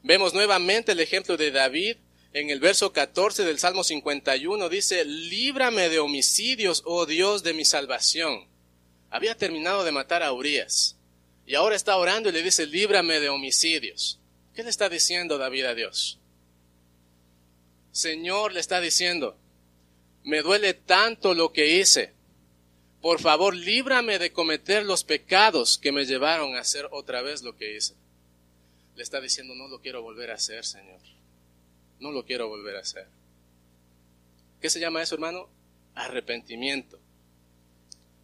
Vemos 0.04 0.32
nuevamente 0.32 0.92
el 0.92 1.00
ejemplo 1.00 1.36
de 1.36 1.50
David 1.50 1.96
en 2.32 2.50
el 2.50 2.60
verso 2.60 2.92
14 2.92 3.44
del 3.44 3.58
Salmo 3.58 3.82
51 3.82 4.68
dice, 4.68 5.04
líbrame 5.04 5.88
de 5.88 5.98
homicidios, 5.98 6.82
oh 6.84 7.04
Dios 7.04 7.42
de 7.42 7.52
mi 7.52 7.64
salvación. 7.64 8.46
Había 9.10 9.36
terminado 9.36 9.82
de 9.82 9.90
matar 9.90 10.22
a 10.22 10.32
Urias 10.32 10.96
y 11.44 11.56
ahora 11.56 11.74
está 11.74 11.96
orando 11.96 12.28
y 12.28 12.32
le 12.32 12.44
dice, 12.44 12.66
líbrame 12.66 13.18
de 13.18 13.28
homicidios. 13.28 14.20
¿Qué 14.54 14.62
le 14.62 14.70
está 14.70 14.88
diciendo 14.88 15.36
David 15.36 15.64
a 15.64 15.74
Dios? 15.74 16.20
Señor 17.90 18.52
le 18.52 18.60
está 18.60 18.80
diciendo, 18.80 19.36
me 20.22 20.42
duele 20.42 20.74
tanto 20.74 21.34
lo 21.34 21.52
que 21.52 21.80
hice. 21.80 22.21
Por 23.02 23.20
favor, 23.20 23.54
líbrame 23.54 24.18
de 24.18 24.32
cometer 24.32 24.86
los 24.86 25.04
pecados 25.04 25.76
que 25.76 25.92
me 25.92 26.06
llevaron 26.06 26.56
a 26.56 26.60
hacer 26.60 26.88
otra 26.92 27.20
vez 27.20 27.42
lo 27.42 27.56
que 27.56 27.76
hice. 27.76 27.94
Le 28.96 29.02
está 29.02 29.20
diciendo, 29.20 29.54
no 29.54 29.68
lo 29.68 29.80
quiero 29.80 30.02
volver 30.02 30.30
a 30.30 30.34
hacer, 30.34 30.64
Señor 30.64 31.00
no 32.02 32.10
lo 32.10 32.24
quiero 32.24 32.48
volver 32.48 32.76
a 32.76 32.80
hacer. 32.80 33.06
¿Qué 34.60 34.68
se 34.68 34.80
llama 34.80 35.02
eso, 35.02 35.14
hermano? 35.14 35.48
Arrepentimiento. 35.94 36.98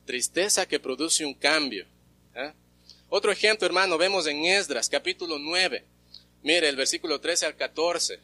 Tristeza 0.05 0.67
que 0.67 0.81
produce 0.81 1.25
un 1.25 1.35
cambio. 1.35 1.87
¿eh? 2.35 2.53
Otro 3.09 3.31
ejemplo, 3.31 3.67
hermano, 3.67 3.97
vemos 3.97 4.27
en 4.27 4.45
Esdras, 4.45 4.89
capítulo 4.89 5.39
9. 5.39 5.85
Mire, 6.43 6.69
el 6.69 6.77
versículo 6.77 7.21
13 7.21 7.47
al 7.47 7.57
14. 7.57 8.19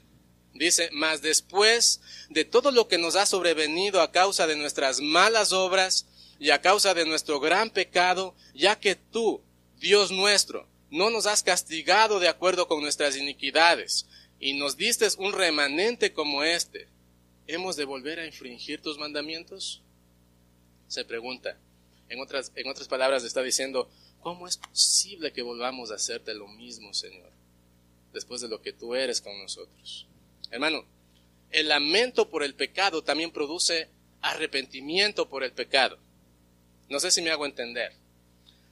Dice, 0.54 0.88
mas 0.92 1.22
después 1.22 2.00
de 2.30 2.44
todo 2.44 2.70
lo 2.70 2.88
que 2.88 2.98
nos 2.98 3.16
ha 3.16 3.26
sobrevenido 3.26 4.00
a 4.00 4.12
causa 4.12 4.46
de 4.46 4.56
nuestras 4.56 5.00
malas 5.00 5.52
obras 5.52 6.06
y 6.44 6.50
a 6.50 6.60
causa 6.60 6.92
de 6.92 7.06
nuestro 7.06 7.40
gran 7.40 7.70
pecado, 7.70 8.34
ya 8.52 8.78
que 8.78 8.96
tú, 8.96 9.40
Dios 9.78 10.10
nuestro, 10.10 10.68
no 10.90 11.08
nos 11.08 11.24
has 11.24 11.42
castigado 11.42 12.20
de 12.20 12.28
acuerdo 12.28 12.68
con 12.68 12.82
nuestras 12.82 13.16
iniquidades, 13.16 14.06
y 14.38 14.52
nos 14.52 14.76
diste 14.76 15.08
un 15.16 15.32
remanente 15.32 16.12
como 16.12 16.42
este, 16.42 16.86
¿hemos 17.46 17.76
de 17.76 17.86
volver 17.86 18.18
a 18.18 18.26
infringir 18.26 18.82
tus 18.82 18.98
mandamientos? 18.98 19.80
Se 20.86 21.06
pregunta. 21.06 21.56
En 22.10 22.20
otras, 22.20 22.52
en 22.56 22.68
otras 22.68 22.88
palabras 22.88 23.24
está 23.24 23.40
diciendo, 23.40 23.88
¿cómo 24.20 24.46
es 24.46 24.58
posible 24.58 25.32
que 25.32 25.40
volvamos 25.40 25.90
a 25.92 25.94
hacerte 25.94 26.34
lo 26.34 26.46
mismo, 26.46 26.92
Señor, 26.92 27.30
después 28.12 28.42
de 28.42 28.48
lo 28.48 28.60
que 28.60 28.74
tú 28.74 28.94
eres 28.94 29.22
con 29.22 29.32
nosotros? 29.38 30.06
Hermano, 30.50 30.84
el 31.52 31.68
lamento 31.68 32.28
por 32.28 32.44
el 32.44 32.54
pecado 32.54 33.02
también 33.02 33.30
produce 33.30 33.88
arrepentimiento 34.20 35.30
por 35.30 35.42
el 35.42 35.52
pecado. 35.52 36.03
No 36.88 37.00
sé 37.00 37.10
si 37.10 37.22
me 37.22 37.30
hago 37.30 37.46
entender. 37.46 37.92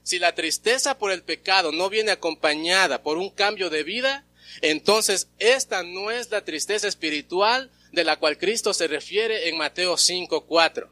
Si 0.03 0.19
la 0.19 0.35
tristeza 0.35 0.97
por 0.97 1.11
el 1.11 1.23
pecado 1.23 1.71
no 1.71 1.89
viene 1.89 2.11
acompañada 2.11 3.01
por 3.01 3.17
un 3.17 3.29
cambio 3.29 3.69
de 3.69 3.83
vida, 3.83 4.25
entonces, 4.61 5.29
esta 5.39 5.83
no 5.83 6.11
es 6.11 6.29
la 6.29 6.43
tristeza 6.43 6.87
espiritual 6.87 7.71
de 7.91 8.03
la 8.03 8.17
cual 8.17 8.37
Cristo 8.37 8.73
se 8.73 8.87
refiere 8.87 9.49
en 9.49 9.57
Mateo 9.57 9.97
5, 9.97 10.45
4, 10.45 10.89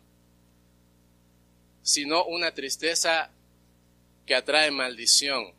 sino 1.83 2.25
una 2.25 2.53
tristeza 2.53 3.29
que 4.25 4.35
atrae 4.35 4.71
maldición. 4.71 5.53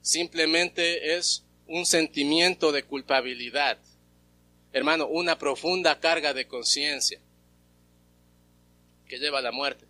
Simplemente 0.00 1.16
es 1.16 1.44
un 1.66 1.86
sentimiento 1.86 2.72
de 2.72 2.82
culpabilidad. 2.82 3.78
Hermano, 4.72 5.06
una 5.06 5.38
profunda 5.38 6.00
carga 6.00 6.32
de 6.32 6.46
conciencia 6.46 7.20
que 9.12 9.18
lleva 9.18 9.40
a 9.40 9.42
la 9.42 9.52
muerte. 9.52 9.84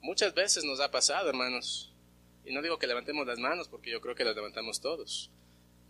Muchas 0.00 0.32
veces 0.32 0.64
nos 0.64 0.80
ha 0.80 0.90
pasado, 0.90 1.28
hermanos, 1.28 1.92
y 2.46 2.52
no 2.54 2.62
digo 2.62 2.78
que 2.78 2.86
levantemos 2.86 3.26
las 3.26 3.38
manos 3.38 3.68
porque 3.68 3.90
yo 3.90 4.00
creo 4.00 4.14
que 4.14 4.24
las 4.24 4.34
levantamos 4.34 4.80
todos. 4.80 5.30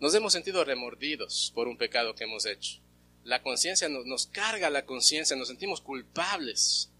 Nos 0.01 0.13
hemos 0.17 0.33
sentido 0.33 0.65
remordidos 0.65 1.53
por 1.55 1.69
un 1.69 1.77
pecado 1.77 2.17
que 2.17 2.25
hemos 2.25 2.47
hecho. 2.47 2.81
La 3.23 3.43
conciencia 3.43 3.89
nos, 3.89 4.27
carga 4.27 4.71
la 4.71 4.85
conciencia, 4.85 5.37
nos 5.37 5.47
sentimos 5.47 5.81
culpables. 5.81 6.91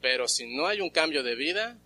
Pero 0.00 0.28
si 0.28 0.46
no 0.46 0.68
hay 0.68 0.80
un 0.80 0.90
cambio 0.90 1.24
de 1.24 1.34
vida, 1.34 1.76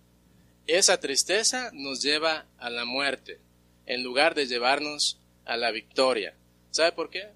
esa 0.67 0.99
tristeza 0.99 1.71
nos 1.73 2.03
lleva 2.03 2.45
a 2.59 2.69
la 2.69 2.85
muerte, 2.85 3.39
en 3.87 4.03
lugar 4.03 4.35
de 4.35 4.45
llevarnos 4.45 5.19
a 5.45 5.57
la 5.57 5.71
victoria. 5.71 6.37
¿Sabe 6.69 6.91
por 6.91 7.09
qué? 7.09 7.31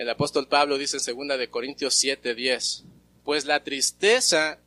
El 0.00 0.08
apóstol 0.08 0.48
Pablo 0.48 0.78
dice 0.78 0.96
en 0.96 1.28
2 1.28 1.38
de 1.38 1.50
Corintios 1.50 1.94
7:10, 2.02 2.84
pues 3.22 3.44
la 3.44 3.62
tristeza 3.62 4.58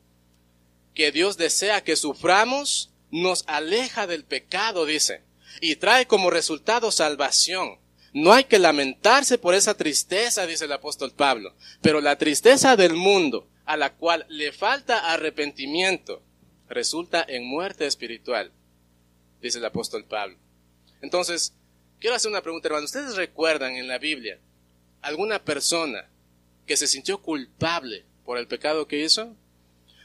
que 0.94 1.12
Dios 1.12 1.38
desea 1.38 1.84
que 1.84 1.96
suframos 1.96 2.92
nos 3.10 3.44
aleja 3.48 4.06
del 4.06 4.26
pecado, 4.26 4.86
dice, 4.86 5.24
y 5.60 5.78
trae 5.78 6.06
como 6.06 6.30
resultado 6.30 6.92
salvación. 6.92 7.80
No 8.14 8.32
hay 8.32 8.44
que 8.44 8.60
lamentarse 8.60 9.40
por 9.40 9.56
esa 9.56 9.74
tristeza, 9.74 10.46
dice 10.46 10.66
el 10.66 10.72
apóstol 10.72 11.12
Pablo, 11.12 11.56
pero 11.82 12.00
la 12.00 12.16
tristeza 12.16 12.76
del 12.76 12.94
mundo, 12.94 13.48
a 13.66 13.76
la 13.76 13.96
cual 13.96 14.28
le 14.30 14.52
falta 14.52 15.12
arrepentimiento, 15.14 16.22
resulta 16.70 17.26
en 17.28 17.44
muerte 17.44 17.88
espiritual, 17.88 18.52
dice 19.42 19.58
el 19.58 19.66
apóstol 19.66 20.06
Pablo. 20.06 20.38
Entonces, 21.02 21.56
quiero 22.00 22.16
hacer 22.16 22.30
una 22.30 22.44
pregunta, 22.44 22.68
hermano. 22.68 22.86
¿Ustedes 22.86 23.16
recuerdan 23.16 23.78
en 23.78 23.88
la 23.88 23.98
Biblia 23.98 24.40
alguna 25.04 25.44
persona 25.44 26.10
que 26.66 26.76
se 26.76 26.88
sintió 26.88 27.22
culpable 27.22 28.06
por 28.26 28.40
el 28.40 28.48
pecado 28.48 28.88
que 28.88 29.04
hizo? 29.04 29.36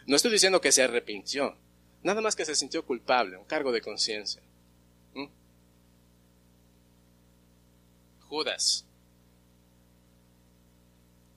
No 0.06 0.16
estoy 0.16 0.30
diciendo 0.30 0.61
que 0.61 0.72
se 0.72 0.82
arrepintió, 0.82 1.56
Nada 2.02 2.20
más 2.20 2.37
que 2.37 2.44
se 2.44 2.54
sintió 2.54 2.84
culpable, 2.84 3.37
un 3.37 3.44
cargo 3.44 3.72
de 3.72 3.80
conciencia. 3.80 4.40
¿Mm? 5.14 5.26
Judas. 8.28 8.84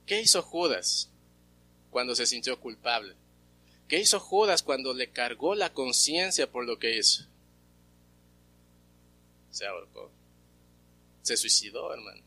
¿qué 0.06 0.20
hizo 0.20 0.42
Judas 0.42 1.08
cuando 1.90 2.14
se 2.14 2.26
sintió 2.26 2.60
culpable? 2.60 3.14
¿Qué 3.88 3.98
hizo 3.98 4.20
Judas 4.20 4.62
cuando 4.62 4.94
le 4.94 5.10
cargó 5.10 5.54
la 5.54 5.72
conciencia 5.72 6.50
por 6.50 6.64
lo 6.64 6.78
que 6.78 6.98
hizo? 6.98 7.24
Se 9.50 9.66
ahorcó. 9.66 10.10
Se 11.22 11.36
suicidó, 11.36 11.92
hermano. 11.94 12.22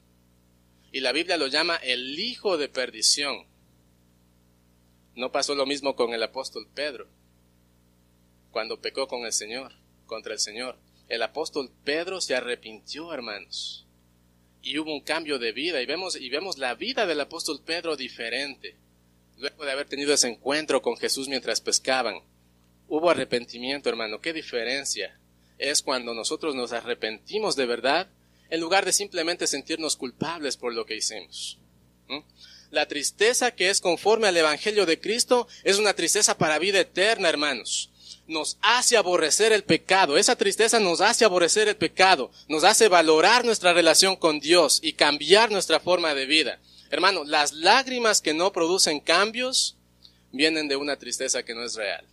Y 0.95 1.01
la 1.01 1.11
Biblia 1.11 1.35
lo 1.35 1.47
llama 1.47 1.75
el 1.75 2.17
hijo 2.17 2.57
de 2.57 2.69
perdición. 2.69 3.45
No 5.13 5.29
pasó 5.29 5.53
lo 5.53 5.65
mismo 5.65 5.93
con 5.93 6.13
el 6.13 6.23
apóstol 6.23 6.69
Pedro, 6.73 7.09
cuando 8.51 8.79
pecó 8.79 9.05
con 9.05 9.25
el 9.25 9.33
Señor, 9.33 9.73
contra 10.05 10.31
el 10.31 10.39
Señor. 10.39 10.77
El 11.09 11.21
apóstol 11.21 11.69
Pedro 11.83 12.21
se 12.21 12.33
arrepintió, 12.33 13.13
hermanos. 13.13 13.85
Y 14.61 14.79
hubo 14.79 14.93
un 14.93 15.01
cambio 15.01 15.37
de 15.37 15.51
vida. 15.51 15.81
Y 15.81 15.85
vemos, 15.85 16.15
y 16.15 16.29
vemos 16.29 16.57
la 16.57 16.75
vida 16.75 17.05
del 17.05 17.19
apóstol 17.19 17.59
Pedro 17.65 17.97
diferente. 17.97 18.77
Luego 19.37 19.65
de 19.65 19.73
haber 19.73 19.89
tenido 19.89 20.13
ese 20.13 20.29
encuentro 20.29 20.81
con 20.81 20.95
Jesús 20.95 21.27
mientras 21.27 21.59
pescaban. 21.59 22.21
Hubo 22.87 23.09
arrepentimiento, 23.09 23.89
hermano. 23.89 24.21
¿Qué 24.21 24.31
diferencia? 24.31 25.19
Es 25.57 25.81
cuando 25.81 26.13
nosotros 26.13 26.55
nos 26.55 26.71
arrepentimos 26.71 27.57
de 27.57 27.65
verdad 27.65 28.07
en 28.49 28.61
lugar 28.61 28.85
de 28.85 28.93
simplemente 28.93 29.47
sentirnos 29.47 29.95
culpables 29.95 30.57
por 30.57 30.73
lo 30.73 30.85
que 30.85 30.95
hicimos. 30.95 31.57
La 32.71 32.87
tristeza 32.87 33.51
que 33.51 33.69
es 33.69 33.79
conforme 33.79 34.27
al 34.27 34.37
Evangelio 34.37 34.85
de 34.85 34.99
Cristo 34.99 35.47
es 35.63 35.77
una 35.77 35.93
tristeza 35.93 36.37
para 36.37 36.59
vida 36.59 36.79
eterna, 36.79 37.29
hermanos. 37.29 37.89
Nos 38.27 38.57
hace 38.61 38.97
aborrecer 38.97 39.53
el 39.53 39.63
pecado. 39.63 40.17
Esa 40.17 40.35
tristeza 40.35 40.79
nos 40.79 40.99
hace 40.99 41.25
aborrecer 41.25 41.67
el 41.67 41.77
pecado. 41.77 42.31
Nos 42.47 42.63
hace 42.63 42.87
valorar 42.87 43.45
nuestra 43.45 43.73
relación 43.73 44.15
con 44.15 44.39
Dios 44.39 44.79
y 44.81 44.93
cambiar 44.93 45.51
nuestra 45.51 45.79
forma 45.79 46.15
de 46.15 46.25
vida. 46.25 46.59
Hermano, 46.89 47.23
las 47.23 47.53
lágrimas 47.53 48.21
que 48.21 48.33
no 48.33 48.51
producen 48.51 48.99
cambios 48.99 49.77
vienen 50.31 50.67
de 50.67 50.75
una 50.75 50.97
tristeza 50.97 51.43
que 51.43 51.53
no 51.53 51.63
es 51.63 51.75
real. 51.75 52.05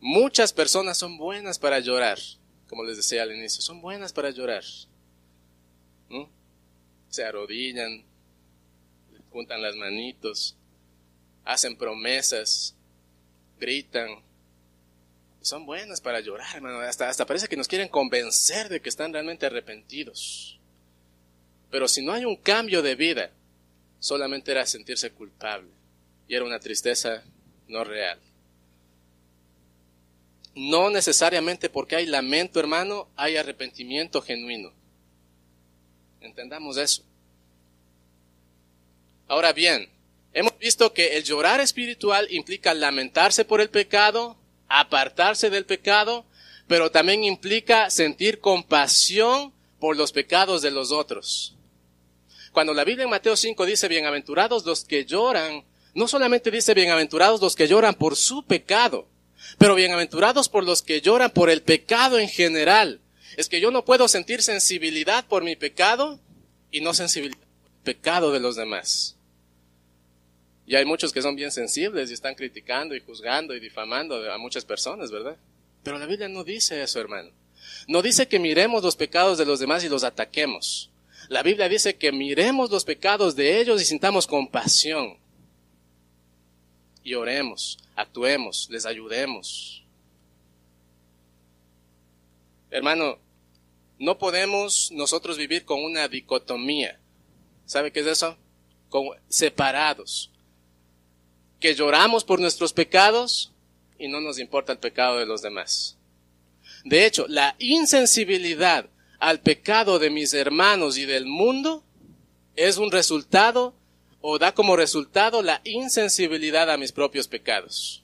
Muchas 0.00 0.52
personas 0.52 0.98
son 0.98 1.18
buenas 1.18 1.58
para 1.58 1.78
llorar, 1.78 2.18
como 2.70 2.84
les 2.84 2.96
decía 2.96 3.24
al 3.24 3.34
inicio, 3.34 3.60
son 3.60 3.82
buenas 3.82 4.12
para 4.12 4.30
llorar. 4.30 4.62
Se 7.08 7.24
arrodillan, 7.24 8.04
juntan 9.32 9.60
las 9.60 9.74
manitos, 9.74 10.56
hacen 11.44 11.76
promesas, 11.76 12.76
gritan. 13.58 14.08
Son 15.40 15.66
buenas 15.66 16.00
para 16.00 16.20
llorar. 16.20 16.64
Hasta, 16.86 17.08
hasta 17.08 17.26
parece 17.26 17.48
que 17.48 17.56
nos 17.56 17.66
quieren 17.66 17.88
convencer 17.88 18.68
de 18.68 18.80
que 18.80 18.88
están 18.88 19.12
realmente 19.12 19.46
arrepentidos. 19.46 20.60
Pero 21.72 21.88
si 21.88 22.02
no 22.02 22.12
hay 22.12 22.24
un 22.24 22.36
cambio 22.36 22.82
de 22.82 22.94
vida, 22.94 23.32
solamente 23.98 24.52
era 24.52 24.64
sentirse 24.64 25.10
culpable. 25.10 25.70
Y 26.28 26.36
era 26.36 26.44
una 26.44 26.60
tristeza 26.60 27.24
no 27.66 27.82
real. 27.82 28.20
No 30.62 30.90
necesariamente 30.90 31.70
porque 31.70 31.96
hay 31.96 32.04
lamento, 32.04 32.60
hermano, 32.60 33.08
hay 33.16 33.38
arrepentimiento 33.38 34.20
genuino. 34.20 34.74
Entendamos 36.20 36.76
eso. 36.76 37.02
Ahora 39.26 39.54
bien, 39.54 39.88
hemos 40.34 40.58
visto 40.58 40.92
que 40.92 41.16
el 41.16 41.24
llorar 41.24 41.62
espiritual 41.62 42.26
implica 42.30 42.74
lamentarse 42.74 43.46
por 43.46 43.62
el 43.62 43.70
pecado, 43.70 44.36
apartarse 44.68 45.48
del 45.48 45.64
pecado, 45.64 46.26
pero 46.66 46.90
también 46.90 47.24
implica 47.24 47.88
sentir 47.88 48.38
compasión 48.38 49.54
por 49.78 49.96
los 49.96 50.12
pecados 50.12 50.60
de 50.60 50.72
los 50.72 50.92
otros. 50.92 51.56
Cuando 52.52 52.74
la 52.74 52.84
Biblia 52.84 53.04
en 53.04 53.10
Mateo 53.10 53.34
5 53.34 53.64
dice 53.64 53.88
bienaventurados 53.88 54.66
los 54.66 54.84
que 54.84 55.06
lloran, 55.06 55.64
no 55.94 56.06
solamente 56.06 56.50
dice 56.50 56.74
bienaventurados 56.74 57.40
los 57.40 57.56
que 57.56 57.66
lloran 57.66 57.94
por 57.94 58.14
su 58.14 58.44
pecado, 58.44 59.08
pero 59.58 59.74
bienaventurados 59.74 60.48
por 60.48 60.64
los 60.64 60.82
que 60.82 61.00
lloran 61.00 61.30
por 61.30 61.50
el 61.50 61.62
pecado 61.62 62.18
en 62.18 62.28
general. 62.28 63.00
Es 63.36 63.48
que 63.48 63.60
yo 63.60 63.70
no 63.70 63.84
puedo 63.84 64.08
sentir 64.08 64.42
sensibilidad 64.42 65.26
por 65.26 65.44
mi 65.44 65.56
pecado 65.56 66.18
y 66.70 66.80
no 66.80 66.94
sensibilidad 66.94 67.38
por 67.38 67.70
el 67.70 67.82
pecado 67.84 68.32
de 68.32 68.40
los 68.40 68.56
demás. 68.56 69.16
Y 70.66 70.76
hay 70.76 70.84
muchos 70.84 71.12
que 71.12 71.22
son 71.22 71.34
bien 71.34 71.50
sensibles 71.50 72.10
y 72.10 72.14
están 72.14 72.34
criticando 72.34 72.94
y 72.94 73.00
juzgando 73.00 73.56
y 73.56 73.60
difamando 73.60 74.32
a 74.32 74.38
muchas 74.38 74.64
personas, 74.64 75.10
¿verdad? 75.10 75.36
Pero 75.82 75.98
la 75.98 76.06
Biblia 76.06 76.28
no 76.28 76.44
dice 76.44 76.82
eso, 76.82 77.00
hermano. 77.00 77.30
No 77.88 78.02
dice 78.02 78.28
que 78.28 78.38
miremos 78.38 78.82
los 78.82 78.96
pecados 78.96 79.38
de 79.38 79.46
los 79.46 79.58
demás 79.58 79.82
y 79.84 79.88
los 79.88 80.04
ataquemos. 80.04 80.90
La 81.28 81.42
Biblia 81.42 81.68
dice 81.68 81.96
que 81.96 82.12
miremos 82.12 82.70
los 82.70 82.84
pecados 82.84 83.36
de 83.36 83.60
ellos 83.60 83.80
y 83.80 83.84
sintamos 83.84 84.26
compasión. 84.26 85.16
Y 87.02 87.14
oremos, 87.14 87.78
actuemos, 87.96 88.68
les 88.70 88.86
ayudemos. 88.86 89.84
Hermano, 92.70 93.18
no 93.98 94.18
podemos 94.18 94.90
nosotros 94.92 95.36
vivir 95.36 95.64
con 95.64 95.82
una 95.82 96.08
dicotomía. 96.08 96.98
¿Sabe 97.66 97.92
qué 97.92 98.00
es 98.00 98.06
eso? 98.06 98.36
separados 99.28 100.30
que 101.60 101.74
lloramos 101.74 102.24
por 102.24 102.40
nuestros 102.40 102.72
pecados 102.72 103.52
y 103.98 104.08
no 104.08 104.20
nos 104.20 104.38
importa 104.38 104.72
el 104.72 104.78
pecado 104.78 105.18
de 105.18 105.26
los 105.26 105.42
demás. 105.42 105.98
De 106.84 107.04
hecho, 107.04 107.26
la 107.28 107.54
insensibilidad 107.58 108.88
al 109.18 109.40
pecado 109.40 109.98
de 109.98 110.08
mis 110.08 110.32
hermanos 110.32 110.96
y 110.96 111.04
del 111.04 111.26
mundo 111.26 111.84
es 112.56 112.78
un 112.78 112.90
resultado 112.90 113.74
o 114.20 114.38
da 114.38 114.52
como 114.52 114.76
resultado 114.76 115.42
la 115.42 115.60
insensibilidad 115.64 116.70
a 116.70 116.76
mis 116.76 116.92
propios 116.92 117.26
pecados. 117.26 118.02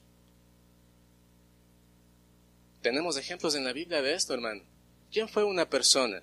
Tenemos 2.81 3.17
ejemplos 3.17 3.55
en 3.55 3.63
la 3.63 3.73
Biblia 3.73 4.01
de 4.01 4.13
esto, 4.13 4.33
hermano. 4.33 4.63
¿Quién 5.11 5.29
fue 5.29 5.43
una 5.43 5.69
persona 5.69 6.21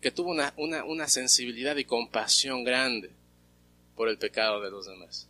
que 0.00 0.10
tuvo 0.10 0.34
una, 0.56 1.08
sensibilidad 1.08 1.76
y 1.76 1.84
compasión 1.84 2.64
grande 2.64 3.10
por 3.96 4.08
el 4.08 4.18
pecado 4.18 4.60
de 4.60 4.70
los 4.70 4.86
demás? 4.86 5.26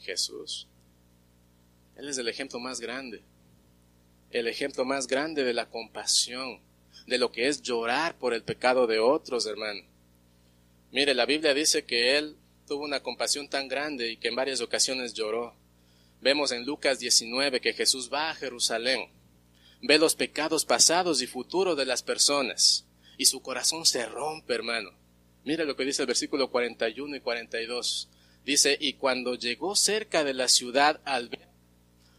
Jesús. 0.00 0.66
Él 1.96 2.08
es 2.08 2.16
el 2.18 2.28
ejemplo 2.28 2.60
más 2.60 2.80
grande, 2.80 3.22
el 4.30 4.46
ejemplo 4.46 4.84
más 4.84 5.06
grande 5.06 5.44
de 5.44 5.52
la 5.52 5.68
compasión, 5.68 6.60
de 7.06 7.18
lo 7.18 7.32
que 7.32 7.48
es 7.48 7.60
llorar 7.60 8.16
por 8.16 8.34
el 8.34 8.42
pecado 8.42 8.86
de 8.86 8.98
otros, 8.98 9.46
hermano. 9.46 9.82
Mire, 10.90 11.14
la 11.14 11.26
Biblia 11.26 11.54
dice 11.54 11.84
que 11.84 12.16
Él 12.16 12.36
tuvo 12.66 12.84
una 12.84 13.00
compasión 13.00 13.48
tan 13.48 13.68
grande 13.68 14.10
y 14.10 14.16
que 14.16 14.28
en 14.28 14.36
varias 14.36 14.60
ocasiones 14.60 15.14
lloró. 15.14 15.54
Vemos 16.20 16.52
en 16.52 16.64
Lucas 16.64 16.98
19 16.98 17.60
que 17.60 17.72
Jesús 17.72 18.10
va 18.12 18.30
a 18.30 18.34
Jerusalén, 18.34 19.08
ve 19.82 19.98
los 19.98 20.16
pecados 20.16 20.64
pasados 20.64 21.22
y 21.22 21.26
futuros 21.26 21.76
de 21.76 21.86
las 21.86 22.02
personas 22.02 22.84
y 23.18 23.26
su 23.26 23.42
corazón 23.42 23.84
se 23.84 24.06
rompe, 24.06 24.54
hermano. 24.54 24.90
Mire 25.44 25.64
lo 25.64 25.76
que 25.76 25.84
dice 25.84 26.02
el 26.02 26.06
versículo 26.06 26.50
41 26.50 27.16
y 27.16 27.20
42. 27.20 28.08
Dice, 28.44 28.78
y 28.80 28.94
cuando 28.94 29.34
llegó 29.34 29.76
cerca 29.76 30.24
de 30.24 30.32
la 30.32 30.48
ciudad 30.48 31.00
al 31.04 31.28
ver, 31.28 31.48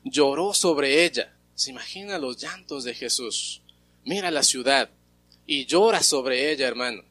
lloró 0.04 0.54
sobre 0.54 1.06
ella. 1.06 1.36
Se 1.56 1.72
imagina 1.72 2.20
los 2.20 2.38
llantos 2.38 2.84
de 2.84 2.94
Jesús. 2.94 3.62
Mira 4.04 4.30
la 4.30 4.44
ciudad 4.44 4.90
y 5.48 5.66
llora 5.66 6.04
sobre 6.04 6.52
ella, 6.52 6.68
hermano. 6.68 7.04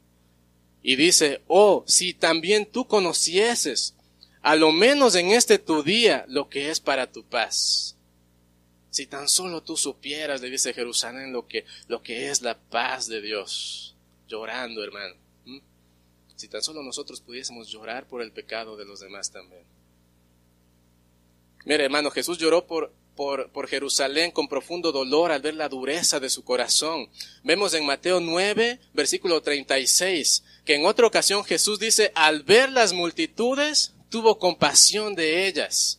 Y 0.83 0.97
dice, 0.97 1.43
oh, 1.49 1.85
si 1.87 2.15
también 2.15 2.67
tú 2.67 2.87
conocieses, 2.87 3.95
a 4.43 4.57
lo 4.57 4.73
menos 4.73 5.15
en 5.15 5.31
este 5.31 5.59
tu 5.59 5.83
día, 5.83 6.25
lo 6.29 6.49
que 6.49 6.71
es 6.71 6.81
para 6.81 7.11
tu 7.11 7.25
paz. 7.25 7.97
Si 8.91 9.07
tan 9.07 9.29
solo 9.29 9.63
tú 9.63 9.77
supieras, 9.77 10.41
le 10.41 10.51
dice 10.51 10.73
Jerusalén, 10.73 11.33
lo 11.33 11.47
que, 11.47 11.65
lo 11.89 12.03
que 12.03 12.31
es 12.31 12.43
la 12.43 12.59
paz 12.59 13.07
de 13.07 13.21
Dios. 13.21 13.95
Llorando, 14.29 14.83
hermano. 14.83 15.15
Si 16.37 16.49
tan 16.49 16.63
solo 16.63 16.83
nosotros 16.83 17.21
pudiésemos 17.21 17.69
llorar 17.69 18.07
por 18.07 18.23
el 18.23 18.31
pecado 18.31 18.77
de 18.77 18.85
los 18.85 19.01
demás 19.01 19.31
también. 19.31 19.65
Mire, 21.65 21.85
hermano, 21.85 22.11
Jesús 22.11 22.39
lloró 22.39 22.67
por, 22.67 22.93
por, 23.17 23.51
por, 23.51 23.67
Jerusalén 23.67 24.31
con 24.31 24.49
profundo 24.49 24.93
dolor 24.93 25.33
al 25.33 25.43
ver 25.43 25.55
la 25.55 25.69
dureza 25.69 26.21
de 26.21 26.31
su 26.31 26.45
corazón. 26.45 27.11
Vemos 27.43 27.75
en 27.75 27.85
Mateo 27.85 28.21
9, 28.21 28.79
versículo 28.95 29.43
36, 29.43 30.45
que 30.69 30.75
en 30.75 30.85
otra 30.85 31.07
ocasión 31.07 31.45
Jesús 31.45 31.79
dice, 31.79 32.13
al 32.15 32.43
ver 32.43 32.71
las 32.71 32.93
multitudes, 32.93 33.95
tuvo 34.11 34.39
compasión 34.39 35.15
de 35.15 35.47
ellas. 35.47 35.99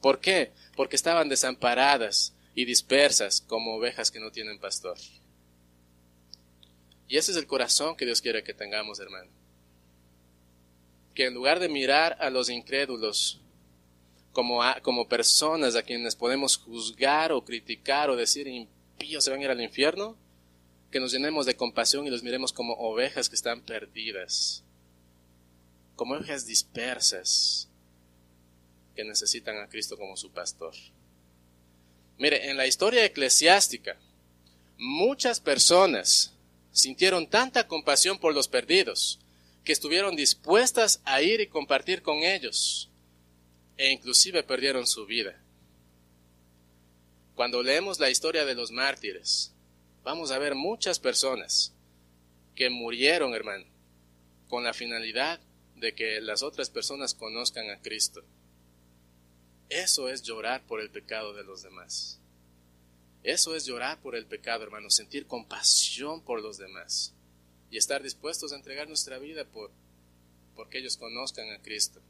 ¿Por 0.00 0.20
qué? 0.20 0.52
Porque 0.76 0.94
estaban 0.94 1.28
desamparadas 1.28 2.32
y 2.54 2.64
dispersas 2.64 3.40
como 3.40 3.74
ovejas 3.74 4.12
que 4.12 4.20
no 4.20 4.30
tienen 4.30 4.60
pastor. 4.60 4.96
Y 7.08 7.16
ese 7.16 7.32
es 7.32 7.36
el 7.36 7.48
corazón 7.48 7.96
que 7.96 8.04
Dios 8.04 8.22
quiere 8.22 8.44
que 8.44 8.54
tengamos, 8.54 9.00
hermano 9.00 9.32
que 11.12 11.26
en 11.26 11.34
lugar 11.34 11.58
de 11.60 11.68
mirar 11.68 12.16
a 12.20 12.30
los 12.30 12.50
incrédulos 12.50 13.40
como, 14.32 14.60
como 14.82 15.08
personas 15.08 15.76
a 15.76 15.82
quienes 15.82 16.14
podemos 16.16 16.56
juzgar 16.56 17.32
o 17.32 17.44
criticar 17.44 18.10
o 18.10 18.16
decir 18.16 18.46
impíos 18.48 19.24
se 19.24 19.30
van 19.30 19.40
a 19.40 19.44
ir 19.44 19.50
al 19.50 19.60
infierno, 19.60 20.16
que 20.94 21.00
nos 21.00 21.12
llenemos 21.12 21.44
de 21.44 21.56
compasión 21.56 22.06
y 22.06 22.10
los 22.10 22.22
miremos 22.22 22.52
como 22.52 22.74
ovejas 22.74 23.28
que 23.28 23.34
están 23.34 23.62
perdidas, 23.62 24.62
como 25.96 26.14
ovejas 26.14 26.46
dispersas 26.46 27.68
que 28.94 29.02
necesitan 29.02 29.58
a 29.58 29.68
Cristo 29.68 29.96
como 29.96 30.16
su 30.16 30.30
pastor. 30.30 30.72
Mire, 32.16 32.48
en 32.48 32.56
la 32.56 32.68
historia 32.68 33.04
eclesiástica, 33.04 33.98
muchas 34.78 35.40
personas 35.40 36.32
sintieron 36.70 37.28
tanta 37.28 37.66
compasión 37.66 38.20
por 38.20 38.32
los 38.32 38.46
perdidos 38.46 39.18
que 39.64 39.72
estuvieron 39.72 40.14
dispuestas 40.14 41.00
a 41.04 41.22
ir 41.22 41.40
y 41.40 41.48
compartir 41.48 42.02
con 42.02 42.18
ellos 42.18 42.88
e 43.76 43.90
inclusive 43.90 44.44
perdieron 44.44 44.86
su 44.86 45.06
vida. 45.06 45.42
Cuando 47.34 47.64
leemos 47.64 47.98
la 47.98 48.10
historia 48.10 48.44
de 48.44 48.54
los 48.54 48.70
mártires, 48.70 49.53
vamos 50.04 50.30
a 50.30 50.38
ver 50.38 50.54
muchas 50.54 51.00
personas 51.00 51.72
que 52.54 52.70
murieron, 52.70 53.34
hermano, 53.34 53.64
con 54.48 54.62
la 54.62 54.72
finalidad 54.72 55.40
de 55.76 55.94
que 55.94 56.20
las 56.20 56.42
otras 56.42 56.70
personas 56.70 57.14
conozcan 57.14 57.68
a 57.70 57.80
Cristo. 57.80 58.22
Eso 59.68 60.08
es 60.08 60.22
llorar 60.22 60.64
por 60.66 60.80
el 60.80 60.90
pecado 60.90 61.34
de 61.34 61.42
los 61.42 61.62
demás. 61.62 62.20
Eso 63.24 63.56
es 63.56 63.64
llorar 63.64 63.98
por 64.00 64.14
el 64.14 64.26
pecado, 64.26 64.62
hermano, 64.62 64.90
sentir 64.90 65.26
compasión 65.26 66.20
por 66.20 66.40
los 66.42 66.58
demás 66.58 67.14
y 67.70 67.78
estar 67.78 68.02
dispuestos 68.02 68.52
a 68.52 68.56
entregar 68.56 68.86
nuestra 68.86 69.18
vida 69.18 69.44
por 69.46 69.72
porque 70.54 70.78
ellos 70.78 70.96
conozcan 70.96 71.50
a 71.50 71.60
Cristo. 71.60 72.00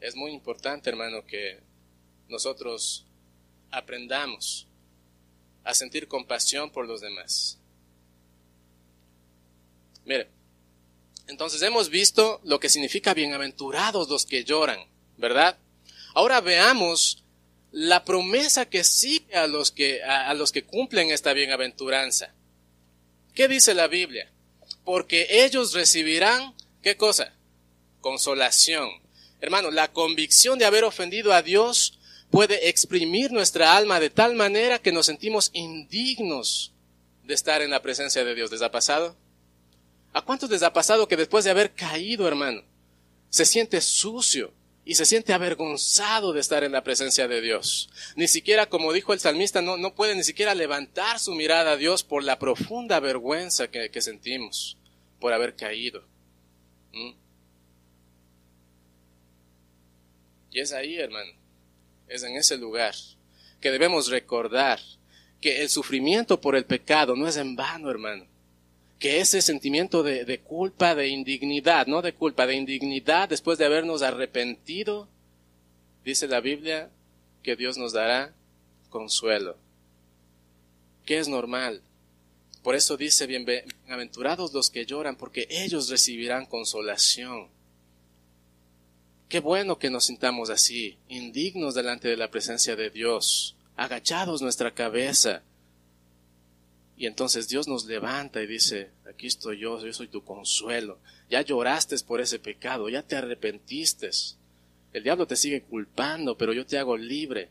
Es 0.00 0.16
muy 0.16 0.32
importante, 0.32 0.90
hermano, 0.90 1.24
que 1.24 1.60
nosotros 2.28 3.06
aprendamos 3.70 4.66
a 5.64 5.74
sentir 5.74 6.08
compasión 6.08 6.70
por 6.70 6.86
los 6.86 7.00
demás. 7.00 7.58
Mire, 10.04 10.28
entonces 11.28 11.62
hemos 11.62 11.88
visto 11.88 12.40
lo 12.44 12.58
que 12.60 12.68
significa 12.68 13.14
bienaventurados 13.14 14.08
los 14.08 14.26
que 14.26 14.44
lloran, 14.44 14.80
¿verdad? 15.16 15.58
Ahora 16.14 16.40
veamos 16.40 17.22
la 17.70 18.04
promesa 18.04 18.66
que 18.66 18.84
sigue 18.84 19.34
a 19.34 19.46
los 19.46 19.70
que, 19.70 20.02
a, 20.02 20.32
los 20.34 20.52
que 20.52 20.64
cumplen 20.64 21.10
esta 21.10 21.32
bienaventuranza. 21.32 22.34
¿Qué 23.34 23.48
dice 23.48 23.72
la 23.72 23.86
Biblia? 23.86 24.30
Porque 24.84 25.26
ellos 25.30 25.72
recibirán, 25.72 26.54
¿qué 26.82 26.96
cosa? 26.96 27.34
Consolación. 28.00 28.90
Hermano, 29.40 29.70
la 29.70 29.90
convicción 29.92 30.58
de 30.58 30.66
haber 30.66 30.84
ofendido 30.84 31.32
a 31.32 31.42
Dios 31.42 31.98
puede 32.32 32.70
exprimir 32.70 33.30
nuestra 33.30 33.76
alma 33.76 34.00
de 34.00 34.08
tal 34.08 34.34
manera 34.34 34.78
que 34.80 34.90
nos 34.90 35.04
sentimos 35.04 35.50
indignos 35.52 36.72
de 37.24 37.34
estar 37.34 37.60
en 37.60 37.70
la 37.70 37.82
presencia 37.82 38.24
de 38.24 38.34
Dios. 38.34 38.50
¿Les 38.50 38.62
pasado? 38.70 39.16
¿A 40.14 40.22
cuántos 40.22 40.48
les 40.48 40.62
ha 40.62 40.72
pasado 40.72 41.06
que 41.06 41.18
después 41.18 41.44
de 41.44 41.50
haber 41.50 41.74
caído, 41.74 42.26
hermano, 42.26 42.62
se 43.28 43.44
siente 43.44 43.82
sucio 43.82 44.54
y 44.82 44.94
se 44.94 45.04
siente 45.04 45.34
avergonzado 45.34 46.32
de 46.32 46.40
estar 46.40 46.64
en 46.64 46.72
la 46.72 46.82
presencia 46.82 47.28
de 47.28 47.42
Dios? 47.42 47.90
Ni 48.16 48.26
siquiera, 48.26 48.66
como 48.66 48.94
dijo 48.94 49.12
el 49.12 49.20
salmista, 49.20 49.60
no, 49.60 49.76
no 49.76 49.94
puede 49.94 50.16
ni 50.16 50.24
siquiera 50.24 50.54
levantar 50.54 51.18
su 51.18 51.34
mirada 51.34 51.72
a 51.72 51.76
Dios 51.76 52.02
por 52.02 52.24
la 52.24 52.38
profunda 52.38 52.98
vergüenza 52.98 53.68
que, 53.70 54.00
sentimos 54.00 54.78
por 55.20 55.34
haber 55.34 55.54
caído. 55.54 56.02
¿Mm? 56.92 57.12
Y 60.50 60.60
es 60.60 60.72
ahí, 60.72 60.96
hermano, 60.96 61.41
es 62.08 62.22
en 62.22 62.36
ese 62.36 62.56
lugar 62.56 62.94
que 63.60 63.70
debemos 63.70 64.08
recordar 64.08 64.80
que 65.40 65.62
el 65.62 65.68
sufrimiento 65.68 66.40
por 66.40 66.56
el 66.56 66.64
pecado 66.64 67.16
no 67.16 67.26
es 67.26 67.36
en 67.36 67.56
vano, 67.56 67.90
hermano. 67.90 68.26
Que 68.98 69.20
ese 69.20 69.42
sentimiento 69.42 70.02
de, 70.02 70.24
de, 70.24 70.40
culpa, 70.40 70.94
de 70.94 71.08
indignidad, 71.08 71.86
no 71.86 72.02
de 72.02 72.12
culpa, 72.12 72.46
de 72.46 72.54
indignidad 72.54 73.28
después 73.28 73.58
de 73.58 73.64
habernos 73.64 74.02
arrepentido, 74.02 75.08
dice 76.04 76.28
la 76.28 76.40
Biblia 76.40 76.90
que 77.42 77.56
Dios 77.56 77.76
nos 77.76 77.92
dará 77.92 78.34
consuelo. 78.90 79.56
Que 81.04 81.18
es 81.18 81.28
normal. 81.28 81.82
Por 82.62 82.76
eso 82.76 82.96
dice, 82.96 83.26
bienaventurados 83.26 84.52
los 84.52 84.70
que 84.70 84.86
lloran, 84.86 85.16
porque 85.16 85.48
ellos 85.50 85.88
recibirán 85.88 86.46
consolación. 86.46 87.48
Qué 89.32 89.40
bueno 89.40 89.78
que 89.78 89.88
nos 89.88 90.04
sintamos 90.04 90.50
así, 90.50 90.98
indignos 91.08 91.74
delante 91.74 92.06
de 92.06 92.18
la 92.18 92.30
presencia 92.30 92.76
de 92.76 92.90
Dios, 92.90 93.56
agachados 93.76 94.42
nuestra 94.42 94.74
cabeza. 94.74 95.42
Y 96.98 97.06
entonces 97.06 97.48
Dios 97.48 97.66
nos 97.66 97.86
levanta 97.86 98.42
y 98.42 98.46
dice, 98.46 98.90
aquí 99.08 99.28
estoy 99.28 99.58
yo, 99.58 99.82
yo 99.82 99.90
soy 99.94 100.08
tu 100.08 100.22
consuelo. 100.22 100.98
Ya 101.30 101.40
lloraste 101.40 101.96
por 102.00 102.20
ese 102.20 102.40
pecado, 102.40 102.90
ya 102.90 103.04
te 103.04 103.16
arrepentiste. 103.16 104.10
El 104.92 105.02
diablo 105.02 105.26
te 105.26 105.36
sigue 105.36 105.62
culpando, 105.62 106.36
pero 106.36 106.52
yo 106.52 106.66
te 106.66 106.76
hago 106.76 106.98
libre. 106.98 107.48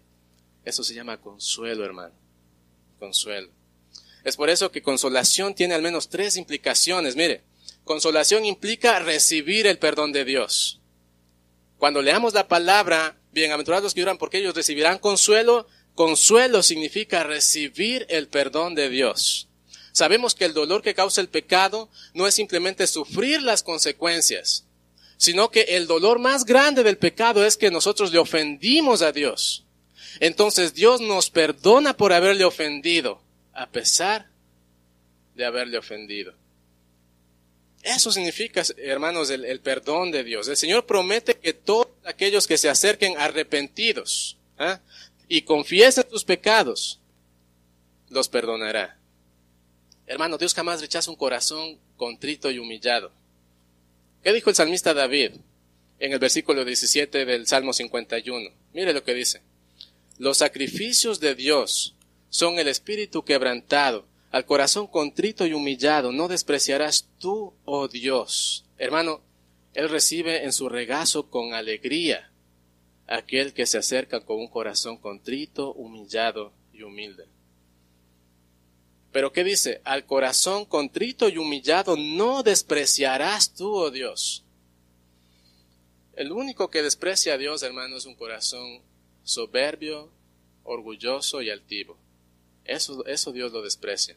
Eso 0.63 0.83
se 0.83 0.93
llama 0.93 1.17
consuelo, 1.17 1.83
hermano. 1.83 2.13
Consuelo. 2.99 3.49
Es 4.23 4.37
por 4.37 4.51
eso 4.51 4.71
que 4.71 4.83
consolación 4.83 5.55
tiene 5.55 5.73
al 5.73 5.81
menos 5.81 6.09
tres 6.09 6.37
implicaciones. 6.37 7.15
Mire, 7.15 7.41
consolación 7.83 8.45
implica 8.45 8.99
recibir 8.99 9.65
el 9.65 9.79
perdón 9.79 10.11
de 10.11 10.25
Dios. 10.25 10.77
Cuando 11.81 12.03
leamos 12.03 12.35
la 12.35 12.47
palabra, 12.47 13.17
bienaventurados 13.31 13.83
los 13.83 13.95
que 13.95 14.01
lloran 14.01 14.19
porque 14.19 14.37
ellos 14.37 14.53
recibirán 14.53 14.99
consuelo, 14.99 15.65
consuelo 15.95 16.61
significa 16.61 17.23
recibir 17.23 18.05
el 18.07 18.27
perdón 18.27 18.75
de 18.75 18.87
Dios. 18.87 19.49
Sabemos 19.91 20.35
que 20.35 20.45
el 20.45 20.53
dolor 20.53 20.83
que 20.83 20.93
causa 20.93 21.21
el 21.21 21.27
pecado 21.27 21.89
no 22.13 22.27
es 22.27 22.35
simplemente 22.35 22.85
sufrir 22.85 23.41
las 23.41 23.63
consecuencias, 23.63 24.67
sino 25.17 25.49
que 25.49 25.61
el 25.69 25.87
dolor 25.87 26.19
más 26.19 26.45
grande 26.45 26.83
del 26.83 26.99
pecado 26.99 27.43
es 27.43 27.57
que 27.57 27.71
nosotros 27.71 28.11
le 28.11 28.19
ofendimos 28.19 29.01
a 29.01 29.11
Dios. 29.11 29.65
Entonces 30.19 30.75
Dios 30.75 31.01
nos 31.01 31.31
perdona 31.31 31.97
por 31.97 32.13
haberle 32.13 32.45
ofendido, 32.45 33.23
a 33.53 33.67
pesar 33.71 34.27
de 35.33 35.45
haberle 35.45 35.79
ofendido. 35.79 36.35
Eso 37.83 38.11
significa, 38.11 38.63
hermanos, 38.77 39.29
el, 39.31 39.59
perdón 39.59 40.11
de 40.11 40.23
Dios. 40.23 40.47
El 40.47 40.57
Señor 40.57 40.85
promete 40.85 41.35
que 41.35 41.53
todos 41.53 41.87
aquellos 42.05 42.45
que 42.45 42.57
se 42.57 42.69
acerquen 42.69 43.17
arrepentidos 43.17 44.37
¿ah? 44.59 44.79
y 45.27 45.41
confiesen 45.41 46.05
sus 46.09 46.23
pecados, 46.23 46.99
los 48.09 48.29
perdonará. 48.29 48.99
Hermano, 50.05 50.37
Dios 50.37 50.53
jamás 50.53 50.81
rechaza 50.81 51.09
un 51.09 51.15
corazón 51.15 51.79
contrito 51.97 52.51
y 52.51 52.59
humillado. 52.59 53.11
¿Qué 54.23 54.31
dijo 54.33 54.49
el 54.51 54.55
salmista 54.55 54.93
David 54.93 55.31
en 55.99 56.11
el 56.11 56.19
versículo 56.19 56.63
17 56.63 57.25
del 57.25 57.47
Salmo 57.47 57.73
51? 57.73 58.49
Mire 58.73 58.93
lo 58.93 59.03
que 59.03 59.15
dice. 59.15 59.41
Los 60.19 60.37
sacrificios 60.37 61.19
de 61.19 61.33
Dios 61.33 61.95
son 62.29 62.59
el 62.59 62.67
espíritu 62.67 63.23
quebrantado 63.23 64.05
al 64.31 64.45
corazón 64.45 64.87
contrito 64.87 65.45
y 65.45 65.53
humillado 65.53 66.13
no 66.13 66.29
despreciarás 66.29 67.09
tú, 67.19 67.53
oh 67.65 67.89
Dios. 67.89 68.65
Hermano, 68.77 69.21
Él 69.73 69.89
recibe 69.89 70.45
en 70.45 70.53
su 70.53 70.69
regazo 70.69 71.29
con 71.29 71.53
alegría 71.53 72.31
aquel 73.07 73.53
que 73.53 73.65
se 73.65 73.77
acerca 73.77 74.21
con 74.21 74.39
un 74.39 74.47
corazón 74.47 74.97
contrito, 74.97 75.73
humillado 75.73 76.53
y 76.71 76.83
humilde. 76.83 77.27
Pero 79.11 79.33
¿qué 79.33 79.43
dice? 79.43 79.81
Al 79.83 80.05
corazón 80.05 80.63
contrito 80.63 81.27
y 81.27 81.37
humillado 81.37 81.97
no 81.97 82.41
despreciarás 82.41 83.53
tú, 83.53 83.69
oh 83.75 83.91
Dios. 83.91 84.45
El 86.13 86.31
único 86.31 86.69
que 86.69 86.81
desprecia 86.81 87.33
a 87.33 87.37
Dios, 87.37 87.63
hermano, 87.63 87.97
es 87.97 88.05
un 88.05 88.15
corazón 88.15 88.81
soberbio, 89.23 90.09
orgulloso 90.63 91.41
y 91.41 91.49
altivo. 91.49 91.97
Eso, 92.71 93.05
eso 93.05 93.33
Dios 93.33 93.51
lo 93.51 93.61
desprecia. 93.61 94.15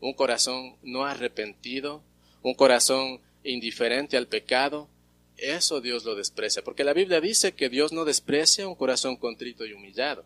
Un 0.00 0.14
corazón 0.14 0.76
no 0.82 1.04
arrepentido, 1.04 2.02
un 2.42 2.54
corazón 2.54 3.20
indiferente 3.42 4.16
al 4.16 4.26
pecado, 4.26 4.88
eso 5.36 5.80
Dios 5.80 6.04
lo 6.04 6.14
desprecia. 6.14 6.62
Porque 6.64 6.84
la 6.84 6.94
Biblia 6.94 7.20
dice 7.20 7.52
que 7.52 7.68
Dios 7.68 7.92
no 7.92 8.04
desprecia 8.04 8.66
un 8.66 8.74
corazón 8.74 9.16
contrito 9.16 9.66
y 9.66 9.74
humillado, 9.74 10.24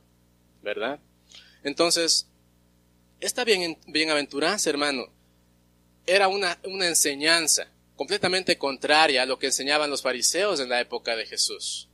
¿verdad? 0.63 1.01
Entonces, 1.65 2.29
esta 3.19 3.43
bien, 3.45 3.77
bienaventuranza, 3.89 4.71
hermano, 4.71 5.13
era 6.07 6.29
una, 6.29 6.61
una 6.65 6.87
enseñanza 6.87 7.73
completamente 7.97 8.57
contraria 8.57 9.23
a 9.23 9.27
lo 9.27 9.41
que 9.41 9.47
enseñaban 9.47 9.91
los 9.91 10.03
fariseos 10.03 10.61
en 10.61 10.69
la 10.69 10.81
época 10.81 11.17
de 11.17 11.27
Jesús. 11.27 11.89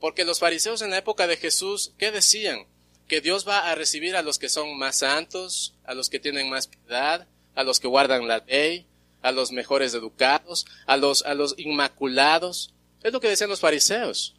Porque 0.00 0.24
los 0.24 0.40
fariseos 0.40 0.82
en 0.82 0.90
la 0.90 0.98
época 0.98 1.28
de 1.28 1.36
Jesús, 1.36 1.92
¿qué 1.96 2.10
decían? 2.10 2.66
Que 3.08 3.20
Dios 3.20 3.48
va 3.48 3.70
a 3.70 3.74
recibir 3.74 4.14
a 4.14 4.22
los 4.22 4.38
que 4.38 4.48
son 4.48 4.78
más 4.78 4.96
santos, 4.96 5.74
a 5.84 5.94
los 5.94 6.08
que 6.10 6.20
tienen 6.20 6.48
más 6.50 6.68
piedad, 6.68 7.26
a 7.54 7.64
los 7.64 7.80
que 7.80 7.88
guardan 7.88 8.28
la 8.28 8.44
ley, 8.46 8.86
a 9.22 9.32
los 9.32 9.50
mejores 9.50 9.94
educados, 9.94 10.66
a 10.86 10.96
los, 10.96 11.24
a 11.24 11.34
los 11.34 11.54
inmaculados. 11.58 12.74
Es 13.02 13.12
lo 13.12 13.20
que 13.20 13.28
decían 13.28 13.50
los 13.50 13.60
fariseos. 13.60 14.36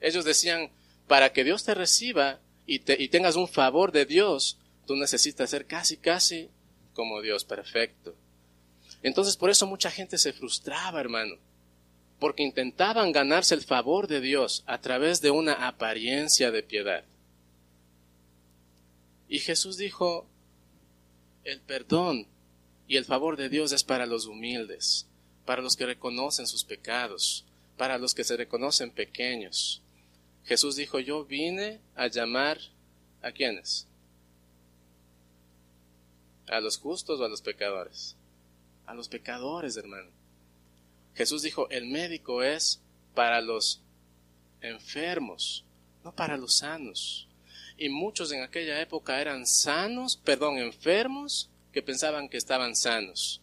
Ellos 0.00 0.24
decían, 0.24 0.70
para 1.08 1.32
que 1.32 1.42
Dios 1.42 1.64
te 1.64 1.74
reciba 1.74 2.38
y, 2.66 2.80
te, 2.80 3.02
y 3.02 3.08
tengas 3.08 3.34
un 3.34 3.48
favor 3.48 3.90
de 3.90 4.04
Dios, 4.04 4.58
Tú 4.88 4.96
necesitas 4.96 5.50
ser 5.50 5.66
casi, 5.66 5.98
casi 5.98 6.48
como 6.94 7.20
Dios, 7.20 7.44
perfecto. 7.44 8.14
Entonces 9.02 9.36
por 9.36 9.50
eso 9.50 9.66
mucha 9.66 9.90
gente 9.90 10.16
se 10.16 10.32
frustraba, 10.32 10.98
hermano, 10.98 11.36
porque 12.18 12.42
intentaban 12.42 13.12
ganarse 13.12 13.54
el 13.54 13.60
favor 13.60 14.08
de 14.08 14.22
Dios 14.22 14.64
a 14.66 14.80
través 14.80 15.20
de 15.20 15.30
una 15.30 15.68
apariencia 15.68 16.50
de 16.50 16.62
piedad. 16.62 17.04
Y 19.28 19.40
Jesús 19.40 19.76
dijo, 19.76 20.26
el 21.44 21.60
perdón 21.60 22.26
y 22.86 22.96
el 22.96 23.04
favor 23.04 23.36
de 23.36 23.48
Dios 23.48 23.72
es 23.72 23.84
para 23.84 24.06
los 24.06 24.26
humildes, 24.26 25.06
para 25.44 25.62
los 25.62 25.76
que 25.76 25.86
reconocen 25.86 26.46
sus 26.46 26.64
pecados, 26.64 27.44
para 27.76 27.98
los 27.98 28.14
que 28.14 28.24
se 28.24 28.36
reconocen 28.36 28.90
pequeños. 28.90 29.82
Jesús 30.44 30.76
dijo, 30.76 30.98
yo 30.98 31.24
vine 31.24 31.80
a 31.94 32.06
llamar 32.06 32.58
a 33.20 33.32
quienes? 33.32 33.86
¿A 36.46 36.60
los 36.60 36.78
justos 36.78 37.20
o 37.20 37.24
a 37.24 37.28
los 37.28 37.42
pecadores? 37.42 38.16
A 38.86 38.94
los 38.94 39.08
pecadores, 39.08 39.76
hermano. 39.76 40.10
Jesús 41.14 41.42
dijo, 41.42 41.68
el 41.68 41.86
médico 41.86 42.42
es 42.42 42.80
para 43.14 43.42
los 43.42 43.82
enfermos, 44.62 45.64
no 46.02 46.14
para 46.14 46.38
los 46.38 46.58
sanos. 46.58 47.27
Y 47.78 47.88
muchos 47.88 48.32
en 48.32 48.42
aquella 48.42 48.80
época 48.80 49.20
eran 49.20 49.46
sanos, 49.46 50.16
perdón, 50.16 50.58
enfermos 50.58 51.48
que 51.72 51.80
pensaban 51.80 52.28
que 52.28 52.36
estaban 52.36 52.74
sanos, 52.74 53.40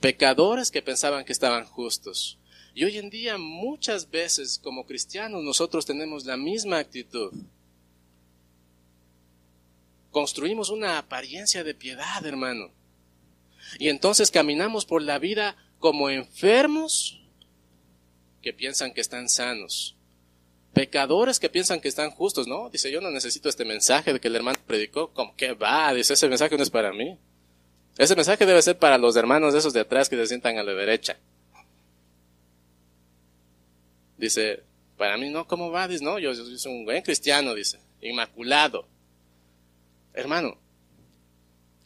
pecadores 0.00 0.70
que 0.70 0.82
pensaban 0.82 1.24
que 1.24 1.32
estaban 1.32 1.64
justos. 1.64 2.38
Y 2.74 2.84
hoy 2.84 2.98
en 2.98 3.08
día 3.08 3.38
muchas 3.38 4.10
veces 4.10 4.60
como 4.62 4.84
cristianos 4.84 5.42
nosotros 5.42 5.86
tenemos 5.86 6.26
la 6.26 6.36
misma 6.36 6.78
actitud. 6.78 7.32
Construimos 10.10 10.68
una 10.68 10.98
apariencia 10.98 11.64
de 11.64 11.74
piedad, 11.74 12.24
hermano. 12.26 12.70
Y 13.78 13.88
entonces 13.88 14.30
caminamos 14.30 14.84
por 14.84 15.00
la 15.00 15.18
vida 15.18 15.56
como 15.78 16.10
enfermos 16.10 17.22
que 18.42 18.52
piensan 18.52 18.92
que 18.92 19.00
están 19.00 19.30
sanos. 19.30 19.96
Pecadores 20.72 21.40
que 21.40 21.48
piensan 21.48 21.80
que 21.80 21.88
están 21.88 22.10
justos, 22.10 22.46
¿no? 22.46 22.70
Dice, 22.70 22.90
yo 22.92 23.00
no 23.00 23.10
necesito 23.10 23.48
este 23.48 23.64
mensaje 23.64 24.12
de 24.12 24.20
que 24.20 24.28
el 24.28 24.36
hermano 24.36 24.58
predicó. 24.66 25.08
como 25.12 25.34
que 25.34 25.52
va? 25.52 25.92
Dice, 25.92 26.14
ese 26.14 26.28
mensaje 26.28 26.56
no 26.56 26.62
es 26.62 26.70
para 26.70 26.92
mí. 26.92 27.18
Ese 27.98 28.14
mensaje 28.14 28.46
debe 28.46 28.62
ser 28.62 28.78
para 28.78 28.96
los 28.96 29.16
hermanos 29.16 29.52
de 29.52 29.58
esos 29.58 29.72
de 29.72 29.80
atrás 29.80 30.08
que 30.08 30.16
se 30.16 30.26
sientan 30.26 30.58
a 30.58 30.62
la 30.62 30.72
derecha. 30.72 31.18
Dice, 34.16 34.62
para 34.96 35.16
mí 35.16 35.30
no, 35.30 35.46
¿cómo 35.46 35.70
va? 35.70 35.88
Dice, 35.88 36.04
no, 36.04 36.18
yo, 36.18 36.34
soy 36.34 36.72
un 36.72 36.84
buen 36.84 37.02
cristiano, 37.02 37.54
dice, 37.54 37.80
inmaculado. 38.00 38.86
Hermano, 40.12 40.58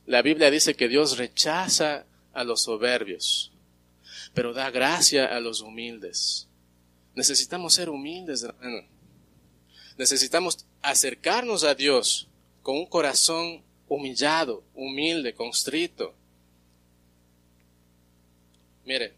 la 0.06 0.20
Biblia 0.20 0.50
dice 0.50 0.74
que 0.74 0.88
Dios 0.88 1.16
rechaza 1.16 2.06
a 2.32 2.44
los 2.44 2.62
soberbios, 2.62 3.52
pero 4.34 4.52
da 4.52 4.70
gracia 4.70 5.26
a 5.26 5.40
los 5.40 5.60
humildes. 5.60 6.48
Necesitamos 7.14 7.74
ser 7.74 7.88
humildes, 7.88 8.42
hermano. 8.42 8.86
Necesitamos 9.96 10.66
acercarnos 10.82 11.64
a 11.64 11.74
Dios 11.74 12.28
con 12.62 12.76
un 12.76 12.86
corazón 12.86 13.62
humillado, 13.88 14.64
humilde, 14.74 15.34
constrito. 15.34 16.14
Mire, 18.84 19.14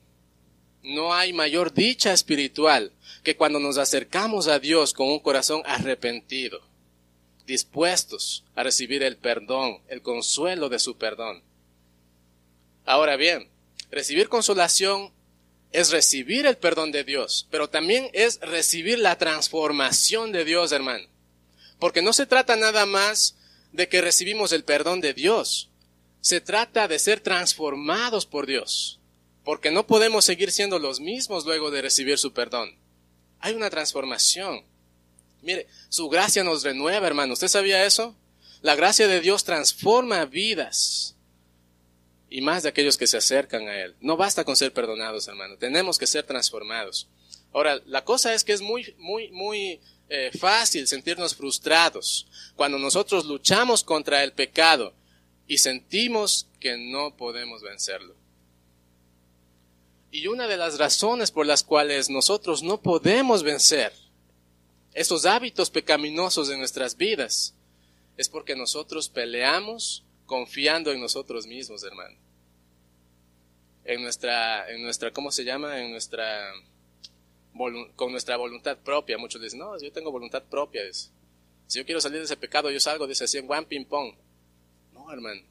no 0.83 1.15
hay 1.15 1.33
mayor 1.33 1.73
dicha 1.73 2.13
espiritual 2.13 2.93
que 3.23 3.37
cuando 3.37 3.59
nos 3.59 3.79
acercamos 3.79 4.47
a 4.47 4.59
Dios 4.59 4.93
con 4.93 5.09
un 5.09 5.19
corazón 5.19 5.63
arrepentido, 5.65 6.61
dispuestos 7.47 8.45
a 8.55 8.63
recibir 8.63 9.03
el 9.03 9.17
perdón, 9.17 9.81
el 9.89 10.03
consuelo 10.03 10.69
de 10.69 10.79
su 10.79 10.97
perdón. 10.97 11.43
Ahora 12.85 13.17
bien, 13.17 13.49
recibir 13.91 14.29
consolación 14.29 15.13
es 15.77 15.91
recibir 15.91 16.47
el 16.47 16.57
perdón 16.57 16.91
de 16.93 17.05
Dios, 17.05 17.47
pero 17.51 17.69
también 17.69 18.11
es 18.13 18.41
recibir 18.41 18.99
la 18.99 19.19
transformación 19.19 20.33
de 20.33 20.45
Dios, 20.45 20.73
hermano. 20.73 21.07
Porque 21.79 22.03
no 22.03 22.13
se 22.13 22.27
trata 22.27 22.57
nada 22.57 22.87
más 22.87 23.37
de 23.73 23.89
que 23.89 24.01
recibimos 24.01 24.53
el 24.53 24.65
perdón 24.65 25.01
de 25.01 25.15
Dios. 25.15 25.71
Se 26.21 26.41
trata 26.41 26.89
de 26.89 26.99
ser 26.99 27.21
transformados 27.21 28.27
por 28.27 28.47
Dios 28.47 29.01
porque 29.47 29.71
no 29.71 29.87
podemos 29.87 30.25
seguir 30.25 30.51
siendo 30.51 30.81
los 30.81 30.99
mismos 30.99 31.47
luego 31.47 31.71
de 31.71 31.81
recibir 31.81 32.19
su 32.19 32.33
perdón. 32.33 32.75
Hay 33.39 33.55
una 33.55 33.71
transformación. 33.71 34.65
Mire, 35.41 35.69
su 35.89 36.09
gracia 36.09 36.43
nos 36.43 36.65
renueva, 36.65 37.07
hermano. 37.07 37.35
¿Usted 37.35 37.47
sabía 37.47 37.85
eso? 37.85 38.17
La 38.61 38.75
gracia 38.75 39.07
de 39.07 39.21
Dios 39.21 39.45
transforma 39.45 40.25
vidas. 40.25 41.16
Y 42.29 42.41
más 42.41 42.63
de 42.63 42.71
aquellos 42.71 42.97
que 42.97 43.07
se 43.07 43.17
acercan 43.17 43.69
a 43.69 43.81
Él. 43.81 43.95
No 44.01 44.17
basta 44.17 44.45
con 44.45 44.57
ser 44.57 44.73
perdonados, 44.73 45.29
hermano. 45.29 45.57
Tenemos 45.57 45.99
que 45.99 46.07
ser 46.07 46.25
transformados. 46.25 47.09
Ahora, 47.53 47.81
la 47.87 48.05
cosa 48.05 48.35
es 48.35 48.45
que 48.45 48.53
es 48.53 48.61
muy, 48.61 48.95
muy, 48.99 49.31
muy 49.31 49.81
eh, 50.09 50.31
fácil 50.39 50.87
sentirnos 50.87 51.35
frustrados 51.35 52.27
cuando 52.57 52.79
nosotros 52.79 53.27
luchamos 53.27 53.85
contra 53.85 54.25
el 54.25 54.33
pecado 54.33 54.95
y 55.47 55.59
sentimos 55.59 56.49
que 56.59 56.77
no 56.77 57.17
podemos 57.17 57.63
vencerlo. 57.63 58.15
Y 60.11 60.27
una 60.27 60.47
de 60.47 60.57
las 60.57 60.79
razones 60.79 61.31
por 61.31 61.47
las 61.47 61.63
cuales 61.63 62.11
nosotros 62.11 62.63
no 62.63 62.81
podemos 62.81 63.43
vencer 63.43 63.93
esos 64.97 65.27
hábitos 65.27 65.69
pecaminosos 65.69 66.49
de 66.49 66.57
nuestras 66.57 66.97
vidas 66.97 67.55
es 68.17 68.31
porque 68.31 68.57
nosotros 68.57 69.11
peleamos 69.11 70.06
confiando 70.27 70.93
en 70.93 71.01
nosotros 71.01 71.47
mismos, 71.47 71.83
hermano. 71.85 72.17
En 73.85 74.03
nuestra, 74.03 74.69
en 74.71 74.83
nuestra, 74.83 75.13
¿cómo 75.13 75.31
se 75.31 75.45
llama? 75.45 75.81
En 75.81 75.93
nuestra, 75.93 76.53
con 77.95 78.13
nuestra 78.13 78.37
voluntad 78.37 78.77
propia. 78.79 79.17
Muchos 79.17 79.41
dicen, 79.41 79.61
no, 79.61 79.79
yo 79.81 79.93
tengo 79.93 80.11
voluntad 80.11 80.43
propia. 80.43 80.83
Si 80.93 81.79
yo 81.79 81.85
quiero 81.85 82.01
salir 82.01 82.19
de 82.19 82.25
ese 82.25 82.37
pecado, 82.37 82.71
yo 82.71 82.81
salgo, 82.81 83.07
dice 83.07 83.25
así 83.25 83.39
en 83.39 83.51
one 83.51 83.67
ping 83.67 83.85
pong. 83.85 84.15
No, 84.93 85.11
hermano. 85.13 85.43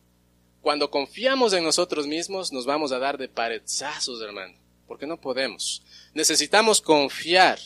Cuando 0.61 0.89
confiamos 0.89 1.53
en 1.53 1.63
nosotros 1.63 2.07
mismos, 2.07 2.51
nos 2.51 2.65
vamos 2.65 2.91
a 2.91 2.99
dar 2.99 3.17
de 3.17 3.29
parezazos, 3.29 4.21
hermano, 4.21 4.55
porque 4.88 5.05
no 5.05 5.21
podemos. 5.21 5.83
Necesitamos 6.13 6.81
confiar 6.81 7.59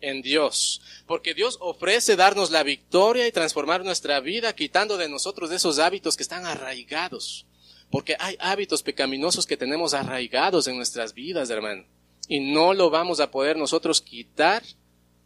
en 0.00 0.22
Dios, 0.22 0.80
porque 1.06 1.34
Dios 1.34 1.58
ofrece 1.60 2.16
darnos 2.16 2.50
la 2.50 2.62
victoria 2.62 3.26
y 3.26 3.32
transformar 3.32 3.84
nuestra 3.84 4.20
vida, 4.20 4.54
quitando 4.54 4.96
de 4.96 5.08
nosotros 5.08 5.50
esos 5.50 5.78
hábitos 5.78 6.16
que 6.16 6.22
están 6.22 6.46
arraigados, 6.46 7.46
porque 7.90 8.16
hay 8.18 8.36
hábitos 8.40 8.82
pecaminosos 8.82 9.46
que 9.46 9.56
tenemos 9.56 9.94
arraigados 9.94 10.66
en 10.68 10.76
nuestras 10.76 11.14
vidas, 11.14 11.50
hermano, 11.50 11.84
y 12.28 12.40
no 12.40 12.74
lo 12.74 12.90
vamos 12.90 13.20
a 13.20 13.30
poder 13.30 13.56
nosotros 13.56 14.00
quitar, 14.00 14.62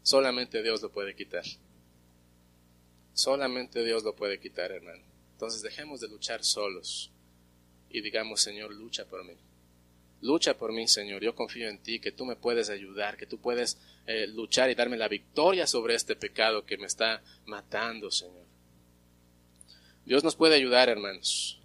solamente 0.03 0.63
Dios 0.63 0.83
lo 0.83 0.91
puede 0.91 1.15
quitar. 1.15 1.45
Solamente 3.15 3.85
Dios 3.85 4.03
lo 4.03 4.17
puede 4.17 4.41
quitar, 4.41 4.73
hermano. 4.73 5.03
Entonces 5.33 5.63
dejemos 5.63 6.01
de 6.01 6.09
luchar 6.09 6.43
solos 6.45 7.13
y 7.89 8.01
digamos, 8.01 8.41
Señor, 8.41 8.75
lucha 8.75 9.05
por 9.05 9.25
mí. 9.25 9.35
Lucha 10.25 10.55
por 10.55 10.73
mí, 10.73 10.89
Señor. 10.89 11.23
Yo 11.23 11.35
confío 11.35 11.69
en 11.69 11.79
ti, 11.79 12.01
que 12.01 12.11
tú 12.11 12.25
me 12.25 12.35
puedes 12.35 12.71
ayudar, 12.71 13.17
que 13.17 13.27
tú 13.27 13.39
puedes 13.39 13.79
eh, 14.07 14.27
luchar 14.27 14.71
y 14.71 14.75
darme 14.75 14.97
la 14.97 15.09
victoria 15.09 15.67
sobre 15.67 15.95
este 15.95 16.17
pecado 16.17 16.65
que 16.65 16.79
me 16.79 16.87
está 16.87 17.23
matando, 17.47 18.11
Señor. 18.11 18.45
Dios 20.05 20.25
nos 20.25 20.35
puede 20.35 20.57
ayudar, 20.57 20.89
hermanos. 20.89 21.61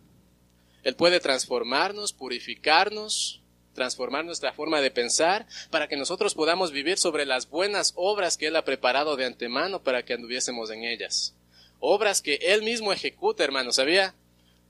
Él 0.84 0.95
puede 0.95 1.19
transformarnos, 1.19 2.13
purificarnos, 2.13 3.41
transformar 3.74 4.26
nuestra 4.26 4.54
forma 4.54 4.82
de 4.82 4.91
pensar 4.91 5.48
para 5.72 5.88
que 5.88 5.98
nosotros 5.98 6.36
podamos 6.36 6.72
vivir 6.72 6.98
sobre 6.98 7.26
las 7.26 7.50
buenas 7.50 7.93
obras 7.95 8.38
que 8.38 8.48
Él 8.48 8.56
ha 8.56 8.65
preparado 8.65 9.15
de 9.15 9.26
antemano 9.26 9.82
para 9.82 10.04
que 10.04 10.13
anduviésemos 10.13 10.69
en 10.69 10.84
ellas 10.84 11.34
obras 11.80 12.22
que 12.22 12.36
Él 12.41 12.63
mismo 12.63 12.93
ejecuta, 12.93 13.43
hermano, 13.43 13.72
¿sabía? 13.72 14.14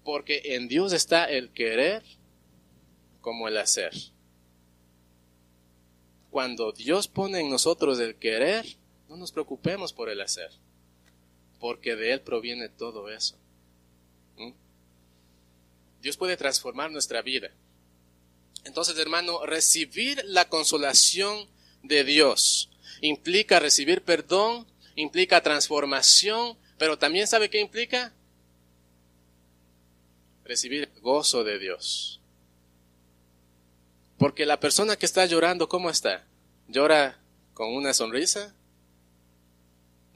Porque 0.04 0.42
en 0.56 0.68
Dios 0.68 0.94
está 0.94 1.26
el 1.26 1.50
querer 1.50 2.04
como 3.22 3.48
el 3.48 3.58
hacer. 3.58 3.94
Cuando 6.32 6.72
Dios 6.72 7.08
pone 7.08 7.40
en 7.40 7.50
nosotros 7.50 8.00
el 8.00 8.16
querer, 8.16 8.66
no 9.08 9.18
nos 9.18 9.32
preocupemos 9.32 9.94
por 9.94 10.10
el 10.10 10.22
hacer, 10.22 10.52
porque 11.60 11.96
de 11.96 12.14
Él 12.14 12.22
proviene 12.22 12.70
todo 12.70 13.10
eso. 13.10 13.36
¿Mm? 14.38 14.52
Dios 16.02 16.18
puede 16.18 16.38
transformar 16.38 16.92
nuestra 16.92 17.22
vida. 17.22 17.50
Entonces, 18.66 18.98
hermano, 19.00 19.46
recibir 19.46 20.22
la 20.26 20.48
consolación 20.48 21.48
de 21.84 22.04
Dios 22.04 22.70
implica 23.02 23.60
recibir 23.60 24.04
perdón, 24.04 24.68
implica 24.96 25.42
transformación, 25.42 26.58
pero 26.78 26.98
también 26.98 27.28
sabe 27.28 27.50
qué 27.50 27.60
implica? 27.60 28.14
Recibir 30.44 30.90
gozo 31.02 31.44
de 31.44 31.60
Dios. 31.60 32.20
Porque 34.20 34.46
la 34.46 34.60
persona 34.60 34.98
que 34.98 35.06
está 35.06 35.26
llorando, 35.26 35.70
¿cómo 35.70 35.90
está? 35.90 36.26
¿Llora 36.68 37.18
con 37.54 37.74
una 37.74 37.94
sonrisa? 37.94 38.54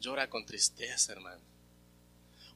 Llora 0.01 0.29
con 0.29 0.45
tristeza, 0.45 1.13
hermano. 1.13 1.41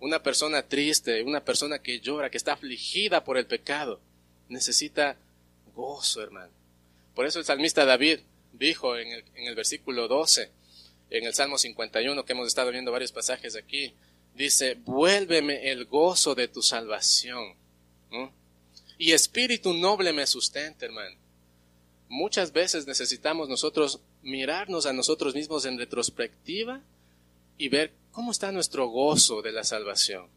Una 0.01 0.21
persona 0.21 0.61
triste, 0.67 1.23
una 1.23 1.43
persona 1.43 1.79
que 1.79 2.01
llora, 2.01 2.29
que 2.29 2.37
está 2.37 2.51
afligida 2.51 3.23
por 3.23 3.37
el 3.37 3.47
pecado, 3.47 4.01
necesita 4.49 5.15
gozo, 5.73 6.21
hermano. 6.21 6.51
Por 7.15 7.25
eso 7.25 7.39
el 7.39 7.45
salmista 7.45 7.85
David 7.85 8.19
dijo 8.51 8.97
en 8.97 9.23
el, 9.35 9.55
versículo 9.55 10.09
12, 10.09 10.51
en 11.09 11.23
el 11.23 11.33
Salmo 11.33 11.57
51, 11.57 12.25
que 12.25 12.33
hemos 12.33 12.47
estado 12.47 12.71
viendo 12.71 12.91
varios 12.91 13.13
pasajes 13.13 13.55
aquí, 13.55 13.93
dice, 14.35 14.75
vuélveme 14.75 15.71
el 15.71 15.85
gozo 15.85 16.35
de 16.35 16.49
tu 16.49 16.61
salvación. 16.61 17.55
Y 18.97 19.13
espíritu 19.13 19.73
noble 19.73 20.11
me 20.11 20.27
sustente, 20.27 20.85
hermano. 20.85 21.26
Muchas 22.09 22.53
veces 22.53 22.87
necesitamos 22.87 23.49
nosotros 23.49 23.99
mirarnos 24.21 24.85
a 24.85 24.93
nosotros 24.93 25.35
mismos 25.35 25.65
en 25.65 25.77
retrospectiva 25.77 26.81
y 27.57 27.69
ver 27.69 27.93
cómo 28.11 28.31
está 28.31 28.51
nuestro 28.51 28.87
gozo 28.87 29.41
de 29.41 29.51
la 29.51 29.63
salvación. 29.63 30.27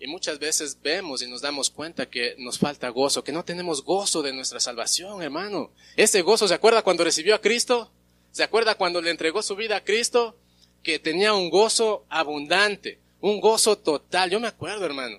Y 0.00 0.06
muchas 0.06 0.38
veces 0.38 0.78
vemos 0.82 1.20
y 1.20 1.28
nos 1.28 1.42
damos 1.42 1.68
cuenta 1.68 2.08
que 2.08 2.34
nos 2.38 2.58
falta 2.58 2.88
gozo, 2.88 3.22
que 3.22 3.32
no 3.32 3.44
tenemos 3.44 3.84
gozo 3.84 4.22
de 4.22 4.32
nuestra 4.32 4.58
salvación, 4.58 5.22
hermano. 5.22 5.70
Ese 5.94 6.22
gozo, 6.22 6.48
¿se 6.48 6.54
acuerda 6.54 6.82
cuando 6.82 7.04
recibió 7.04 7.34
a 7.34 7.40
Cristo? 7.40 7.90
¿Se 8.32 8.42
acuerda 8.42 8.76
cuando 8.76 9.02
le 9.02 9.10
entregó 9.10 9.42
su 9.42 9.56
vida 9.56 9.76
a 9.76 9.84
Cristo? 9.84 10.36
Que 10.82 10.98
tenía 10.98 11.34
un 11.34 11.50
gozo 11.50 12.06
abundante, 12.08 12.98
un 13.20 13.40
gozo 13.40 13.76
total. 13.76 14.30
Yo 14.30 14.40
me 14.40 14.48
acuerdo, 14.48 14.86
hermano. 14.86 15.18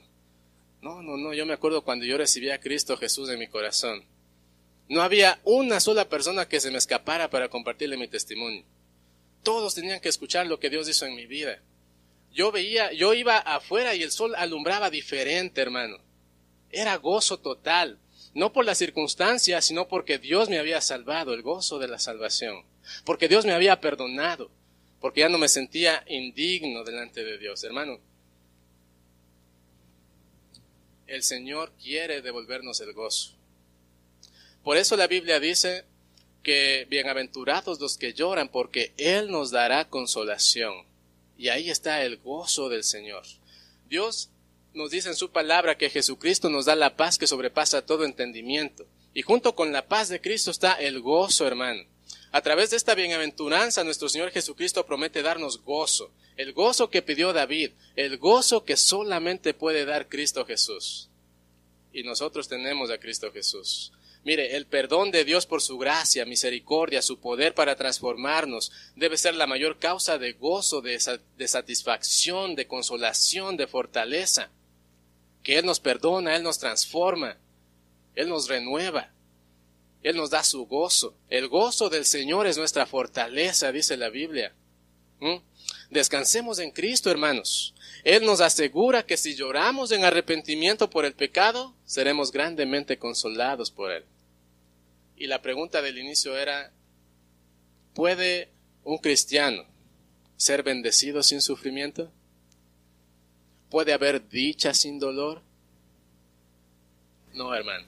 No, 0.81 1.03
no, 1.03 1.15
no, 1.15 1.31
yo 1.35 1.45
me 1.45 1.53
acuerdo 1.53 1.83
cuando 1.83 2.05
yo 2.05 2.17
recibí 2.17 2.49
a 2.49 2.59
Cristo 2.59 2.97
Jesús 2.97 3.29
en 3.29 3.37
mi 3.37 3.47
corazón. 3.47 4.03
No 4.91 5.01
había 5.03 5.39
una 5.45 5.79
sola 5.79 6.09
persona 6.09 6.49
que 6.49 6.59
se 6.59 6.69
me 6.69 6.77
escapara 6.77 7.29
para 7.29 7.47
compartirle 7.47 7.95
mi 7.95 8.09
testimonio. 8.09 8.65
Todos 9.41 9.73
tenían 9.73 10.01
que 10.01 10.09
escuchar 10.09 10.47
lo 10.47 10.59
que 10.59 10.69
Dios 10.69 10.89
hizo 10.89 11.05
en 11.05 11.15
mi 11.15 11.27
vida. 11.27 11.61
Yo 12.33 12.51
veía, 12.51 12.91
yo 12.91 13.13
iba 13.13 13.37
afuera 13.37 13.95
y 13.95 14.03
el 14.03 14.11
sol 14.11 14.35
alumbraba 14.35 14.89
diferente, 14.89 15.61
hermano. 15.61 15.95
Era 16.71 16.97
gozo 16.97 17.39
total, 17.39 17.99
no 18.33 18.51
por 18.51 18.65
las 18.65 18.79
circunstancias, 18.79 19.63
sino 19.63 19.87
porque 19.87 20.17
Dios 20.17 20.49
me 20.49 20.59
había 20.59 20.81
salvado, 20.81 21.33
el 21.33 21.41
gozo 21.41 21.79
de 21.79 21.87
la 21.87 21.97
salvación, 21.97 22.65
porque 23.05 23.29
Dios 23.29 23.45
me 23.45 23.53
había 23.53 23.79
perdonado, 23.79 24.51
porque 24.99 25.21
ya 25.21 25.29
no 25.29 25.37
me 25.37 25.47
sentía 25.47 26.03
indigno 26.09 26.83
delante 26.83 27.23
de 27.23 27.37
Dios, 27.37 27.63
hermano. 27.63 27.97
El 31.07 31.23
Señor 31.23 31.71
quiere 31.81 32.21
devolvernos 32.21 32.81
el 32.81 32.91
gozo. 32.91 33.37
Por 34.63 34.77
eso 34.77 34.95
la 34.95 35.07
Biblia 35.07 35.39
dice 35.39 35.85
que 36.43 36.85
bienaventurados 36.89 37.79
los 37.79 37.97
que 37.97 38.13
lloran, 38.13 38.49
porque 38.49 38.93
Él 38.97 39.31
nos 39.31 39.51
dará 39.51 39.87
consolación. 39.89 40.85
Y 41.37 41.49
ahí 41.49 41.69
está 41.69 42.03
el 42.03 42.17
gozo 42.17 42.69
del 42.69 42.83
Señor. 42.83 43.23
Dios 43.89 44.29
nos 44.73 44.91
dice 44.91 45.09
en 45.09 45.15
su 45.15 45.31
palabra 45.31 45.77
que 45.77 45.89
Jesucristo 45.89 46.49
nos 46.49 46.65
da 46.65 46.75
la 46.75 46.95
paz 46.95 47.17
que 47.17 47.27
sobrepasa 47.27 47.85
todo 47.85 48.05
entendimiento. 48.05 48.85
Y 49.13 49.23
junto 49.23 49.55
con 49.55 49.73
la 49.73 49.87
paz 49.87 50.09
de 50.09 50.21
Cristo 50.21 50.51
está 50.51 50.73
el 50.73 51.01
gozo, 51.01 51.45
hermano. 51.45 51.83
A 52.31 52.41
través 52.41 52.69
de 52.69 52.77
esta 52.77 52.95
bienaventuranza, 52.95 53.83
nuestro 53.83 54.07
Señor 54.07 54.31
Jesucristo 54.31 54.85
promete 54.85 55.21
darnos 55.21 55.61
gozo, 55.61 56.11
el 56.37 56.53
gozo 56.53 56.89
que 56.89 57.01
pidió 57.01 57.33
David, 57.33 57.71
el 57.97 58.17
gozo 58.17 58.63
que 58.63 58.77
solamente 58.77 59.53
puede 59.53 59.83
dar 59.83 60.07
Cristo 60.07 60.45
Jesús. 60.45 61.09
Y 61.91 62.03
nosotros 62.03 62.47
tenemos 62.47 62.89
a 62.89 62.99
Cristo 62.99 63.31
Jesús. 63.33 63.91
Mire, 64.23 64.55
el 64.55 64.67
perdón 64.67 65.09
de 65.09 65.25
Dios 65.25 65.47
por 65.47 65.61
su 65.61 65.79
gracia, 65.79 66.25
misericordia, 66.25 67.01
su 67.01 67.19
poder 67.19 67.55
para 67.55 67.75
transformarnos, 67.75 68.71
debe 68.95 69.17
ser 69.17 69.33
la 69.33 69.47
mayor 69.47 69.79
causa 69.79 70.19
de 70.19 70.33
gozo, 70.33 70.81
de, 70.81 70.99
satisfacción, 71.47 72.55
de 72.55 72.67
consolación, 72.67 73.57
de 73.57 73.65
fortaleza. 73.65 74.51
Que 75.41 75.57
Él 75.57 75.65
nos 75.65 75.79
perdona, 75.79 76.35
Él 76.35 76.43
nos 76.43 76.59
transforma, 76.59 77.37
Él 78.13 78.29
nos 78.29 78.47
renueva, 78.47 79.11
Él 80.03 80.15
nos 80.15 80.29
da 80.29 80.43
su 80.43 80.67
gozo. 80.67 81.15
El 81.27 81.47
gozo 81.47 81.89
del 81.89 82.05
Señor 82.05 82.45
es 82.45 82.59
nuestra 82.59 82.85
fortaleza, 82.85 83.71
dice 83.71 83.97
la 83.97 84.09
Biblia. 84.09 84.53
¿Mm? 85.19 85.37
Descansemos 85.89 86.59
en 86.59 86.69
Cristo, 86.69 87.09
hermanos. 87.09 87.73
Él 88.03 88.23
nos 88.23 88.39
asegura 88.39 89.03
que 89.03 89.17
si 89.17 89.35
lloramos 89.35 89.91
en 89.91 90.05
arrepentimiento 90.05 90.91
por 90.91 91.05
el 91.05 91.13
pecado, 91.13 91.75
seremos 91.85 92.31
grandemente 92.31 92.99
consolados 92.99 93.71
por 93.71 93.91
Él. 93.91 94.05
Y 95.21 95.27
la 95.27 95.43
pregunta 95.43 95.83
del 95.83 95.99
inicio 95.99 96.35
era, 96.35 96.71
¿puede 97.93 98.49
un 98.83 98.97
cristiano 98.97 99.67
ser 100.35 100.63
bendecido 100.63 101.21
sin 101.21 101.41
sufrimiento? 101.41 102.11
¿Puede 103.69 103.93
haber 103.93 104.27
dicha 104.29 104.73
sin 104.73 104.97
dolor? 104.97 105.43
No, 107.35 107.53
hermano. 107.53 107.85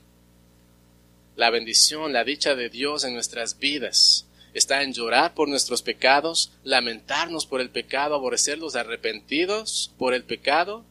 La 1.36 1.50
bendición, 1.50 2.14
la 2.14 2.24
dicha 2.24 2.54
de 2.54 2.70
Dios 2.70 3.04
en 3.04 3.16
nuestras 3.16 3.58
vidas 3.58 4.28
está 4.54 4.84
en 4.84 4.94
llorar 4.94 5.34
por 5.34 5.50
nuestros 5.50 5.82
pecados, 5.82 6.52
lamentarnos 6.64 7.48
por 7.48 7.62
el 7.62 7.72
pecado, 7.72 8.14
aborrecerlos 8.14 8.76
arrepentidos 8.76 9.92
por 9.98 10.14
el 10.14 10.24
pecado, 10.24 10.86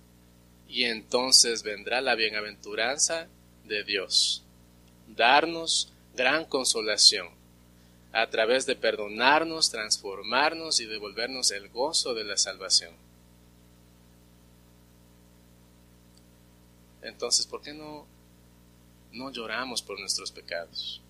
y 0.66 0.86
entonces 0.86 1.62
vendrá 1.62 2.00
la 2.00 2.16
bienaventuranza 2.16 3.28
de 3.64 3.84
Dios, 3.84 4.42
darnos 5.06 5.91
gran 6.14 6.44
consolación 6.44 7.28
a 8.12 8.28
través 8.28 8.66
de 8.66 8.76
perdonarnos, 8.76 9.70
transformarnos 9.70 10.80
y 10.80 10.86
devolvernos 10.86 11.50
el 11.50 11.68
gozo 11.70 12.14
de 12.14 12.24
la 12.24 12.36
salvación. 12.36 12.94
Entonces, 17.00 17.46
¿por 17.46 17.62
qué 17.62 17.72
no, 17.72 18.06
no 19.12 19.32
lloramos 19.32 19.82
por 19.82 19.98
nuestros 19.98 20.30
pecados? 20.30 21.00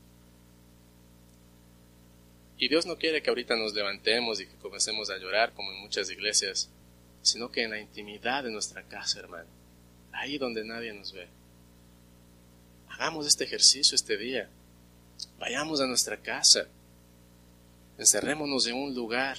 Y 2.57 2.69
Dios 2.69 2.87
no 2.87 2.97
quiere 2.97 3.23
que 3.23 3.31
ahorita 3.31 3.57
nos 3.57 3.75
levantemos 3.75 4.41
y 4.41 4.47
que 4.47 4.55
comencemos 4.57 5.11
a 5.11 5.19
llorar 5.19 5.53
como 5.53 5.73
en 5.73 5.81
muchas 5.81 6.09
iglesias, 6.11 6.71
sino 7.21 7.51
que 7.51 7.65
en 7.65 7.71
la 7.71 7.81
intimidad 7.81 8.45
de 8.45 8.53
nuestra 8.53 8.85
casa, 8.85 9.19
hermano, 9.19 9.49
ahí 10.13 10.39
donde 10.39 10.65
nadie 10.65 10.93
nos 10.93 11.13
ve. 11.13 11.27
Hagamos 12.89 13.27
este 13.27 13.45
ejercicio 13.45 13.97
este 13.97 14.17
día. 14.17 14.49
Vayamos 15.39 15.81
a 15.81 15.87
nuestra 15.87 16.17
casa, 16.17 16.67
encerrémonos 17.99 18.67
en 18.67 18.77
un 18.77 18.95
lugar 18.95 19.37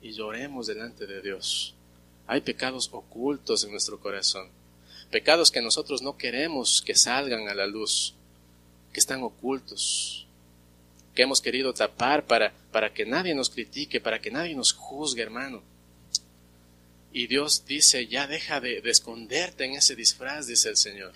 y 0.00 0.12
lloremos 0.12 0.66
delante 0.66 1.06
de 1.06 1.20
Dios. 1.20 1.74
Hay 2.26 2.40
pecados 2.40 2.88
ocultos 2.92 3.64
en 3.64 3.70
nuestro 3.70 4.00
corazón, 4.00 4.48
pecados 5.10 5.50
que 5.50 5.60
nosotros 5.60 6.02
no 6.02 6.16
queremos 6.16 6.82
que 6.82 6.94
salgan 6.94 7.48
a 7.48 7.54
la 7.54 7.66
luz, 7.66 8.14
que 8.92 9.00
están 9.00 9.22
ocultos, 9.22 10.26
que 11.14 11.22
hemos 11.22 11.40
querido 11.40 11.72
tapar 11.74 12.26
para, 12.26 12.52
para 12.70 12.92
que 12.92 13.04
nadie 13.04 13.34
nos 13.34 13.50
critique, 13.50 14.00
para 14.00 14.20
que 14.20 14.30
nadie 14.30 14.54
nos 14.54 14.72
juzgue, 14.72 15.22
hermano. 15.22 15.62
Y 17.12 17.26
Dios 17.26 17.64
dice, 17.66 18.06
ya 18.06 18.26
deja 18.26 18.60
de, 18.60 18.78
esconderte 18.84 19.64
en 19.64 19.74
ese 19.74 19.94
disfraz, 19.94 20.46
dice 20.46 20.70
el 20.70 20.76
Señor. 20.76 21.12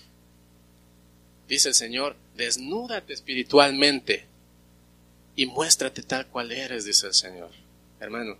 Dice 1.47 1.69
el 1.69 1.75
Señor, 1.75 2.15
desnúdate 2.35 3.13
espiritualmente 3.13 4.25
y 5.35 5.45
muéstrate 5.45 6.03
tal 6.03 6.27
cual 6.27 6.51
eres, 6.51 6.85
dice 6.85 7.07
el 7.07 7.13
Señor. 7.13 7.51
Hermano, 7.99 8.37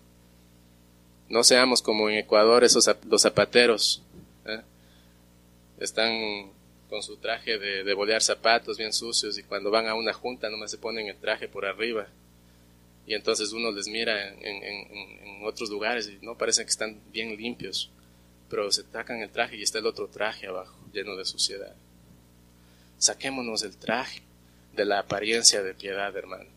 no 1.29 1.43
seamos 1.43 1.81
como 1.81 2.09
en 2.09 2.17
Ecuador 2.17 2.63
esos 2.63 2.89
los 3.09 3.21
zapateros. 3.21 4.01
¿eh? 4.45 4.61
Están 5.79 6.51
con 6.89 7.01
su 7.03 7.17
traje 7.17 7.57
de, 7.57 7.83
de 7.83 7.93
bolear 7.93 8.21
zapatos 8.21 8.77
bien 8.77 8.93
sucios 8.93 9.37
y 9.37 9.43
cuando 9.43 9.71
van 9.71 9.87
a 9.87 9.95
una 9.95 10.13
junta 10.13 10.49
nomás 10.49 10.71
se 10.71 10.77
ponen 10.77 11.07
el 11.07 11.17
traje 11.17 11.47
por 11.47 11.65
arriba 11.65 12.07
y 13.07 13.13
entonces 13.13 13.53
uno 13.53 13.71
les 13.71 13.87
mira 13.87 14.27
en, 14.29 14.63
en, 14.63 15.45
otros 15.45 15.69
lugares 15.69 16.09
y 16.09 16.23
no 16.25 16.37
parecen 16.37 16.65
que 16.65 16.71
están 16.71 16.99
bien 17.13 17.37
limpios, 17.37 17.89
pero 18.49 18.69
se 18.69 18.83
tacan 18.83 19.21
el 19.21 19.29
traje 19.29 19.55
y 19.55 19.63
está 19.63 19.79
el 19.79 19.85
otro 19.85 20.09
traje 20.09 20.47
abajo 20.47 20.75
lleno 20.91 21.15
de 21.15 21.23
suciedad. 21.23 21.73
Saquémonos 22.97 23.63
el 23.63 23.77
traje 23.77 24.21
de 24.73 24.85
la 24.85 24.99
apariencia 24.99 25.61
de 25.63 25.73
piedad, 25.73 26.15
hermano, 26.15 26.49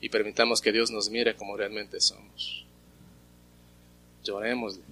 y 0.00 0.08
permitamos 0.08 0.60
que 0.60 0.72
Dios 0.72 0.90
nos 0.90 1.10
mire 1.10 1.36
como 1.36 1.56
realmente 1.56 2.00
somos. 2.00 2.64
Llorémosle 4.22 4.82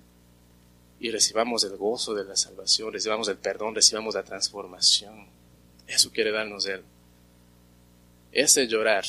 y 1.00 1.10
recibamos 1.10 1.64
el 1.64 1.76
gozo 1.76 2.14
de 2.14 2.24
la 2.24 2.36
salvación, 2.36 2.92
recibamos 2.92 3.28
el 3.28 3.36
perdón, 3.36 3.74
recibamos 3.74 4.14
la 4.14 4.22
transformación. 4.22 5.26
Eso 5.86 6.10
quiere 6.12 6.30
darnos 6.30 6.66
Él. 6.66 6.82
Ese 8.30 8.66
llorar, 8.66 9.04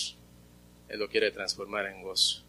Él 0.90 1.00
lo 1.00 1.08
quiere 1.08 1.32
transformar 1.32 1.86
en 1.86 2.02
gozo. 2.02 2.42